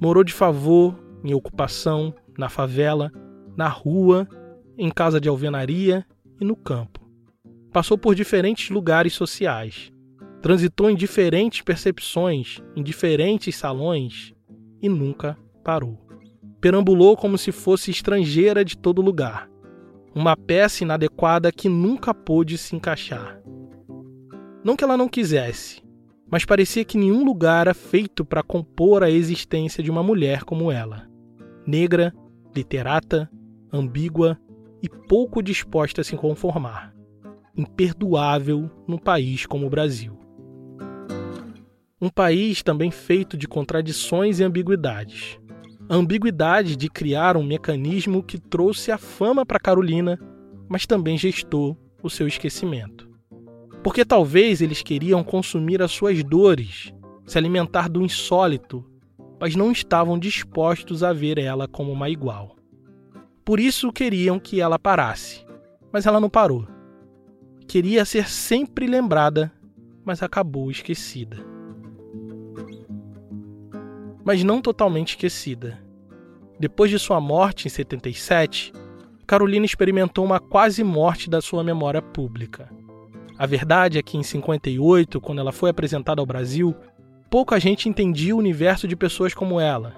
Morou 0.00 0.22
de 0.22 0.32
favor, 0.32 0.96
em 1.24 1.34
ocupação, 1.34 2.14
na 2.38 2.48
favela, 2.48 3.10
na 3.56 3.68
rua, 3.68 4.26
em 4.78 4.88
casa 4.88 5.20
de 5.20 5.28
alvenaria 5.28 6.06
e 6.40 6.44
no 6.44 6.56
campo. 6.56 7.00
Passou 7.72 7.98
por 7.98 8.14
diferentes 8.14 8.70
lugares 8.70 9.12
sociais. 9.12 9.92
Transitou 10.40 10.88
em 10.88 10.94
diferentes 10.94 11.60
percepções, 11.60 12.58
em 12.74 12.82
diferentes 12.82 13.54
salões 13.56 14.32
e 14.80 14.88
nunca 14.88 15.36
parou. 15.62 15.98
Perambulou 16.60 17.16
como 17.16 17.36
se 17.36 17.52
fosse 17.52 17.90
estrangeira 17.90 18.64
de 18.64 18.76
todo 18.76 19.02
lugar. 19.02 19.50
Uma 20.14 20.36
peça 20.36 20.82
inadequada 20.82 21.52
que 21.52 21.68
nunca 21.68 22.14
pôde 22.14 22.56
se 22.58 22.74
encaixar. 22.74 23.40
Não 24.62 24.76
que 24.76 24.84
ela 24.84 24.96
não 24.96 25.08
quisesse, 25.08 25.82
mas 26.30 26.44
parecia 26.44 26.84
que 26.84 26.98
nenhum 26.98 27.24
lugar 27.24 27.62
era 27.62 27.74
feito 27.74 28.24
para 28.24 28.42
compor 28.42 29.02
a 29.02 29.10
existência 29.10 29.82
de 29.82 29.90
uma 29.90 30.02
mulher 30.02 30.44
como 30.44 30.70
ela. 30.70 31.08
Negra, 31.66 32.14
literata, 32.54 33.30
ambígua 33.72 34.38
e 34.82 34.88
pouco 34.88 35.42
disposta 35.42 36.02
a 36.02 36.04
se 36.04 36.16
conformar. 36.16 36.94
Imperdoável 37.56 38.70
num 38.86 38.98
país 38.98 39.44
como 39.44 39.66
o 39.66 39.70
Brasil. 39.70 40.16
Um 42.00 42.08
país 42.08 42.62
também 42.62 42.90
feito 42.90 43.36
de 43.36 43.48
contradições 43.48 44.40
e 44.40 44.44
ambiguidades. 44.44 45.38
A 45.88 45.96
ambiguidade 45.96 46.76
de 46.76 46.88
criar 46.88 47.36
um 47.36 47.42
mecanismo 47.42 48.22
que 48.22 48.38
trouxe 48.38 48.92
a 48.92 48.96
fama 48.96 49.44
para 49.44 49.58
Carolina, 49.58 50.18
mas 50.68 50.86
também 50.86 51.18
gestou 51.18 51.76
o 52.02 52.08
seu 52.08 52.28
esquecimento. 52.28 53.09
Porque 53.82 54.04
talvez 54.04 54.60
eles 54.60 54.82
queriam 54.82 55.24
consumir 55.24 55.80
as 55.82 55.90
suas 55.90 56.22
dores, 56.22 56.92
se 57.26 57.38
alimentar 57.38 57.88
do 57.88 58.02
insólito, 58.02 58.84
mas 59.40 59.56
não 59.56 59.72
estavam 59.72 60.18
dispostos 60.18 61.02
a 61.02 61.12
ver 61.12 61.38
ela 61.38 61.66
como 61.66 61.90
uma 61.90 62.10
igual. 62.10 62.56
Por 63.44 63.58
isso 63.58 63.92
queriam 63.92 64.38
que 64.38 64.60
ela 64.60 64.78
parasse, 64.78 65.44
mas 65.90 66.04
ela 66.04 66.20
não 66.20 66.28
parou. 66.28 66.66
Queria 67.66 68.04
ser 68.04 68.28
sempre 68.28 68.86
lembrada, 68.86 69.50
mas 70.04 70.22
acabou 70.22 70.70
esquecida. 70.70 71.38
Mas 74.22 74.44
não 74.44 74.60
totalmente 74.60 75.10
esquecida. 75.10 75.78
Depois 76.58 76.90
de 76.90 76.98
sua 76.98 77.20
morte 77.20 77.66
em 77.66 77.70
77, 77.70 78.72
Carolina 79.26 79.64
experimentou 79.64 80.24
uma 80.24 80.38
quase 80.38 80.84
morte 80.84 81.30
da 81.30 81.40
sua 81.40 81.64
memória 81.64 82.02
pública. 82.02 82.68
A 83.40 83.46
verdade 83.46 83.96
é 83.96 84.02
que 84.02 84.18
em 84.18 84.22
58, 84.22 85.18
quando 85.18 85.38
ela 85.38 85.50
foi 85.50 85.70
apresentada 85.70 86.20
ao 86.20 86.26
Brasil, 86.26 86.76
pouca 87.30 87.58
gente 87.58 87.88
entendia 87.88 88.36
o 88.36 88.38
universo 88.38 88.86
de 88.86 88.94
pessoas 88.94 89.32
como 89.32 89.58
ela. 89.58 89.94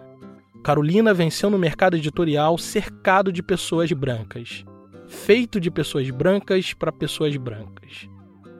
Carolina 0.62 1.12
venceu 1.12 1.50
no 1.50 1.58
mercado 1.58 1.96
editorial 1.96 2.56
cercado 2.56 3.32
de 3.32 3.42
pessoas 3.42 3.90
brancas, 3.90 4.64
feito 5.08 5.58
de 5.58 5.72
pessoas 5.72 6.08
brancas 6.08 6.72
para 6.72 6.92
pessoas 6.92 7.36
brancas. 7.36 8.08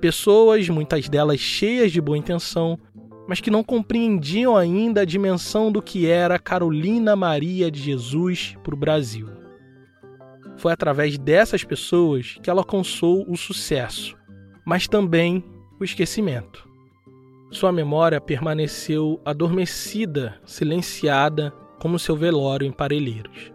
Pessoas, 0.01 0.69
muitas 0.69 1.09
delas 1.09 1.39
cheias 1.39 1.93
de 1.93 2.01
boa 2.01 2.19
intenção, 2.19 2.77
mas 3.29 3.41
que 3.41 3.53
não 3.53 3.63
compreendiam 3.63 4.57
ainda 4.57 5.03
a 5.03 5.05
dimensão 5.05 5.71
do 5.71 5.81
que 5.81 6.09
era 6.09 6.41
Carolina 6.41 7.15
Maria 7.15 7.71
de 7.71 7.81
Jesus 7.81 8.57
para 8.65 8.75
o 8.75 8.79
Brasil. 8.79 9.29
Foi 10.57 10.73
através 10.73 11.17
dessas 11.19 11.63
pessoas 11.63 12.37
que 12.43 12.51
ela 12.51 12.63
alcançou 12.63 13.25
o 13.31 13.37
sucesso 13.37 14.21
mas 14.65 14.87
também 14.87 15.45
o 15.81 15.85
esquecimento. 15.85 16.69
Sua 17.51 17.71
memória 17.71 18.21
permaneceu 18.21 19.21
adormecida, 19.25 20.41
silenciada, 20.45 21.53
como 21.79 21.99
seu 21.99 22.17
velório 22.17 22.67
em 22.67 22.73
Parelheiros. 22.73 23.53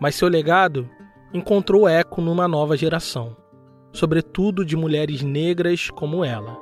Mas 0.00 0.14
seu 0.14 0.26
legado 0.26 0.88
encontrou 1.32 1.88
eco 1.88 2.20
numa 2.20 2.48
nova 2.48 2.76
geração, 2.76 3.36
sobretudo 3.92 4.64
de 4.64 4.76
mulheres 4.76 5.22
negras 5.22 5.90
como 5.90 6.24
ela. 6.24 6.58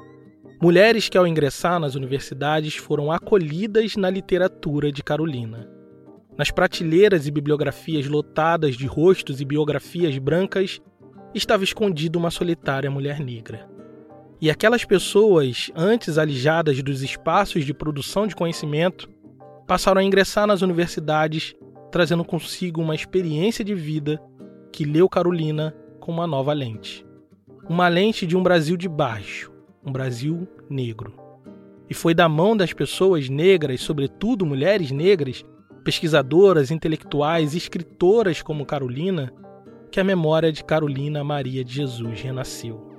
Mulheres 0.60 1.08
que, 1.08 1.16
ao 1.16 1.26
ingressar 1.26 1.78
nas 1.78 1.94
universidades, 1.94 2.76
foram 2.76 3.12
acolhidas 3.12 3.94
na 3.94 4.10
literatura 4.10 4.90
de 4.90 5.02
Carolina. 5.02 5.68
Nas 6.36 6.50
prateleiras 6.50 7.26
e 7.26 7.30
bibliografias 7.30 8.06
lotadas 8.06 8.76
de 8.76 8.86
rostos 8.86 9.40
e 9.40 9.44
biografias 9.44 10.18
brancas, 10.18 10.80
estava 11.34 11.64
escondida 11.64 12.18
uma 12.18 12.30
solitária 12.30 12.90
mulher 12.90 13.20
negra. 13.20 13.75
E 14.40 14.50
aquelas 14.50 14.84
pessoas, 14.84 15.70
antes 15.74 16.18
alijadas 16.18 16.82
dos 16.82 17.02
espaços 17.02 17.64
de 17.64 17.72
produção 17.72 18.26
de 18.26 18.36
conhecimento, 18.36 19.08
passaram 19.66 20.00
a 20.00 20.04
ingressar 20.04 20.46
nas 20.46 20.60
universidades, 20.60 21.54
trazendo 21.90 22.24
consigo 22.24 22.82
uma 22.82 22.94
experiência 22.94 23.64
de 23.64 23.74
vida 23.74 24.22
que 24.70 24.84
leu 24.84 25.08
Carolina 25.08 25.74
com 25.98 26.12
uma 26.12 26.26
nova 26.26 26.52
lente. 26.52 27.04
Uma 27.66 27.88
lente 27.88 28.26
de 28.26 28.36
um 28.36 28.42
Brasil 28.42 28.76
de 28.76 28.88
baixo, 28.88 29.50
um 29.84 29.90
Brasil 29.90 30.46
negro. 30.68 31.14
E 31.88 31.94
foi 31.94 32.12
da 32.12 32.28
mão 32.28 32.54
das 32.54 32.74
pessoas 32.74 33.30
negras, 33.30 33.80
sobretudo 33.80 34.44
mulheres 34.44 34.90
negras, 34.90 35.44
pesquisadoras, 35.82 36.70
intelectuais, 36.70 37.54
escritoras 37.54 38.42
como 38.42 38.66
Carolina, 38.66 39.32
que 39.90 39.98
a 39.98 40.04
memória 40.04 40.52
de 40.52 40.62
Carolina 40.62 41.24
Maria 41.24 41.64
de 41.64 41.72
Jesus 41.72 42.20
renasceu. 42.20 42.95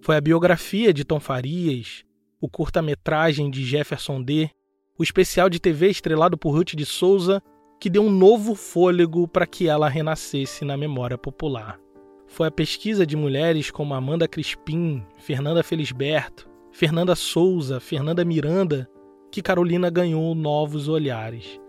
Foi 0.00 0.16
a 0.16 0.20
biografia 0.20 0.92
de 0.92 1.04
Tom 1.04 1.18
Farias, 1.18 2.04
o 2.40 2.48
curta-metragem 2.48 3.50
de 3.50 3.64
Jefferson 3.64 4.22
D., 4.22 4.50
o 4.98 5.02
especial 5.02 5.50
de 5.50 5.60
TV 5.60 5.90
estrelado 5.90 6.38
por 6.38 6.52
Ruth 6.52 6.74
de 6.74 6.86
Souza, 6.86 7.42
que 7.80 7.90
deu 7.90 8.02
um 8.02 8.10
novo 8.10 8.54
fôlego 8.54 9.28
para 9.28 9.46
que 9.46 9.68
ela 9.68 9.88
renascesse 9.88 10.64
na 10.64 10.76
memória 10.76 11.18
popular. 11.18 11.78
Foi 12.26 12.48
a 12.48 12.50
pesquisa 12.50 13.06
de 13.06 13.16
mulheres 13.16 13.70
como 13.70 13.94
Amanda 13.94 14.26
Crispim, 14.26 15.04
Fernanda 15.18 15.62
Felisberto, 15.62 16.48
Fernanda 16.72 17.14
Souza, 17.14 17.80
Fernanda 17.80 18.24
Miranda, 18.24 18.88
que 19.30 19.42
Carolina 19.42 19.90
ganhou 19.90 20.34
novos 20.34 20.88
olhares. 20.88 21.60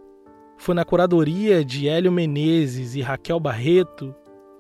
Foi 0.58 0.74
na 0.74 0.84
curadoria 0.84 1.64
de 1.64 1.88
Hélio 1.88 2.12
Menezes 2.12 2.96
e 2.96 3.02
Raquel 3.02 3.40
Barreto 3.40 4.16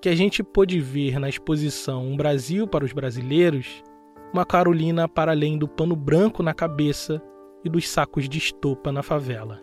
que 0.08 0.12
a 0.12 0.16
gente 0.16 0.41
pôde 0.41 0.80
ver 0.80 1.20
na 1.20 1.28
exposição 1.28 2.05
Um 2.05 2.16
Brasil 2.16 2.66
para 2.66 2.86
os 2.86 2.93
Brasileiros 2.93 3.84
uma 4.32 4.45
Carolina 4.45 5.05
para 5.05 5.34
além 5.34 5.58
do 5.58 5.68
pano 5.68 5.97
branco 5.97 6.41
na 6.41 6.53
cabeça 6.53 7.22
e 7.62 7.70
dos 7.70 7.89
sacos 7.89 8.30
de 8.30 8.38
estopa 8.38 8.89
na 8.89 9.03
favela. 9.03 9.62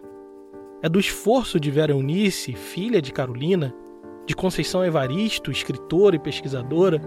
É 0.82 0.88
do 0.90 1.01
esforço 1.01 1.59
de 1.59 1.70
Vera 1.70 1.92
Eunice, 1.92 2.53
filha 2.53 3.01
de 3.01 3.11
Carolina, 3.11 3.74
de 4.26 4.36
Conceição 4.36 4.84
Evaristo, 4.84 5.51
escritora 5.51 6.16
e 6.16 6.18
pesquisadora, 6.18 7.01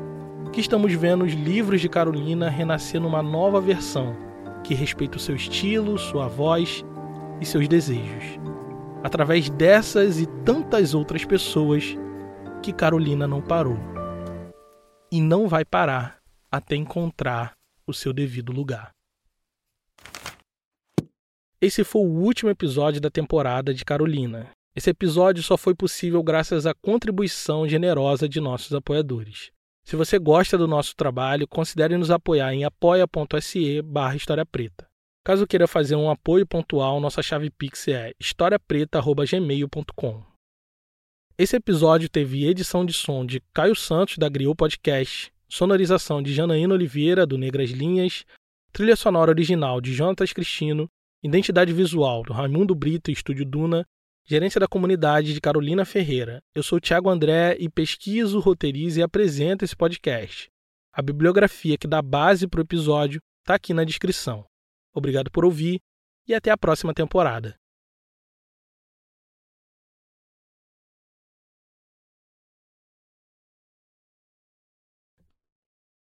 que 0.51 0.59
estamos 0.59 0.91
vendo 0.93 1.23
os 1.23 1.33
livros 1.33 1.79
de 1.79 1.89
Carolina 1.89 2.49
renascer 2.49 2.99
numa 2.99 3.21
nova 3.21 3.61
versão 3.61 4.17
que 4.63 4.73
respeita 4.73 5.17
o 5.17 5.21
seu 5.21 5.35
estilo, 5.35 5.95
sua 5.99 6.27
voz 6.27 6.83
e 7.39 7.45
seus 7.45 7.67
desejos. 7.67 8.39
Através 9.03 9.47
dessas 9.47 10.19
e 10.19 10.25
tantas 10.43 10.95
outras 10.95 11.23
pessoas 11.23 11.95
que 12.61 12.73
Carolina 12.73 13.27
não 13.27 13.41
parou. 13.41 13.77
E 15.11 15.21
não 15.21 15.47
vai 15.47 15.63
parar 15.63 16.19
até 16.51 16.75
encontrar 16.75 17.53
o 17.85 17.93
seu 17.93 18.11
devido 18.11 18.51
lugar. 18.51 18.91
Esse 21.59 21.83
foi 21.83 22.01
o 22.01 22.21
último 22.21 22.51
episódio 22.51 23.01
da 23.01 23.09
temporada 23.09 23.73
de 23.73 23.83
Carolina. 23.83 24.51
Esse 24.75 24.91
episódio 24.91 25.41
só 25.41 25.57
foi 25.57 25.73
possível 25.73 26.21
graças 26.21 26.67
à 26.67 26.73
contribuição 26.73 27.67
generosa 27.67 28.29
de 28.29 28.39
nossos 28.39 28.71
apoiadores. 28.73 29.49
Se 29.83 29.95
você 29.95 30.19
gosta 30.19 30.55
do 30.57 30.67
nosso 30.67 30.95
trabalho, 30.95 31.47
considere 31.47 31.97
nos 31.97 32.11
apoiar 32.11 32.53
em 32.53 32.63
apoia.se 32.63 33.81
barra 33.81 34.17
História 34.17 34.45
Preta. 34.45 34.85
Caso 35.25 35.47
queira 35.47 35.67
fazer 35.67 35.95
um 35.95 36.11
apoio 36.11 36.45
pontual, 36.45 36.99
nossa 36.99 37.23
chave 37.23 37.49
Pix 37.49 37.87
é 37.87 38.13
historiapreta.gmail.com. 38.19 40.26
Esse 41.39 41.55
episódio 41.55 42.09
teve 42.09 42.45
edição 42.45 42.85
de 42.85 42.93
som 42.93 43.25
de 43.25 43.39
Caio 43.53 43.75
Santos, 43.75 44.17
da 44.17 44.27
Griot 44.27 44.55
Podcast, 44.55 45.31
sonorização 45.47 46.21
de 46.21 46.33
Janaína 46.33 46.73
Oliveira, 46.73 47.27
do 47.27 47.37
Negras 47.37 47.69
Linhas, 47.69 48.25
trilha 48.71 48.95
sonora 48.95 49.31
original 49.31 49.79
de 49.79 49.93
Jonatas 49.93 50.33
Cristino 50.33 50.89
Identidade 51.23 51.73
visual 51.73 52.21
do 52.21 52.31
Raimundo 52.31 52.75
Brito, 52.75 53.09
Estúdio 53.09 53.43
Duna. 53.43 53.85
Gerência 54.23 54.59
da 54.59 54.67
comunidade 54.67 55.33
de 55.33 55.41
Carolina 55.41 55.83
Ferreira. 55.83 56.43
Eu 56.53 56.61
sou 56.61 56.79
Tiago 56.79 57.09
André 57.09 57.55
e 57.59 57.69
pesquiso, 57.69 58.39
roteirizo 58.39 58.99
e 58.99 59.03
apresento 59.03 59.65
esse 59.65 59.75
podcast. 59.75 60.49
A 60.93 61.01
bibliografia 61.01 61.77
que 61.77 61.87
dá 61.87 62.01
base 62.01 62.47
para 62.47 62.59
o 62.59 62.63
episódio 62.63 63.19
está 63.41 63.55
aqui 63.55 63.73
na 63.73 63.83
descrição. 63.83 64.45
Obrigado 64.93 65.31
por 65.31 65.43
ouvir 65.43 65.79
e 66.27 66.33
até 66.35 66.51
a 66.51 66.57
próxima 66.57 66.93
temporada. 66.93 67.55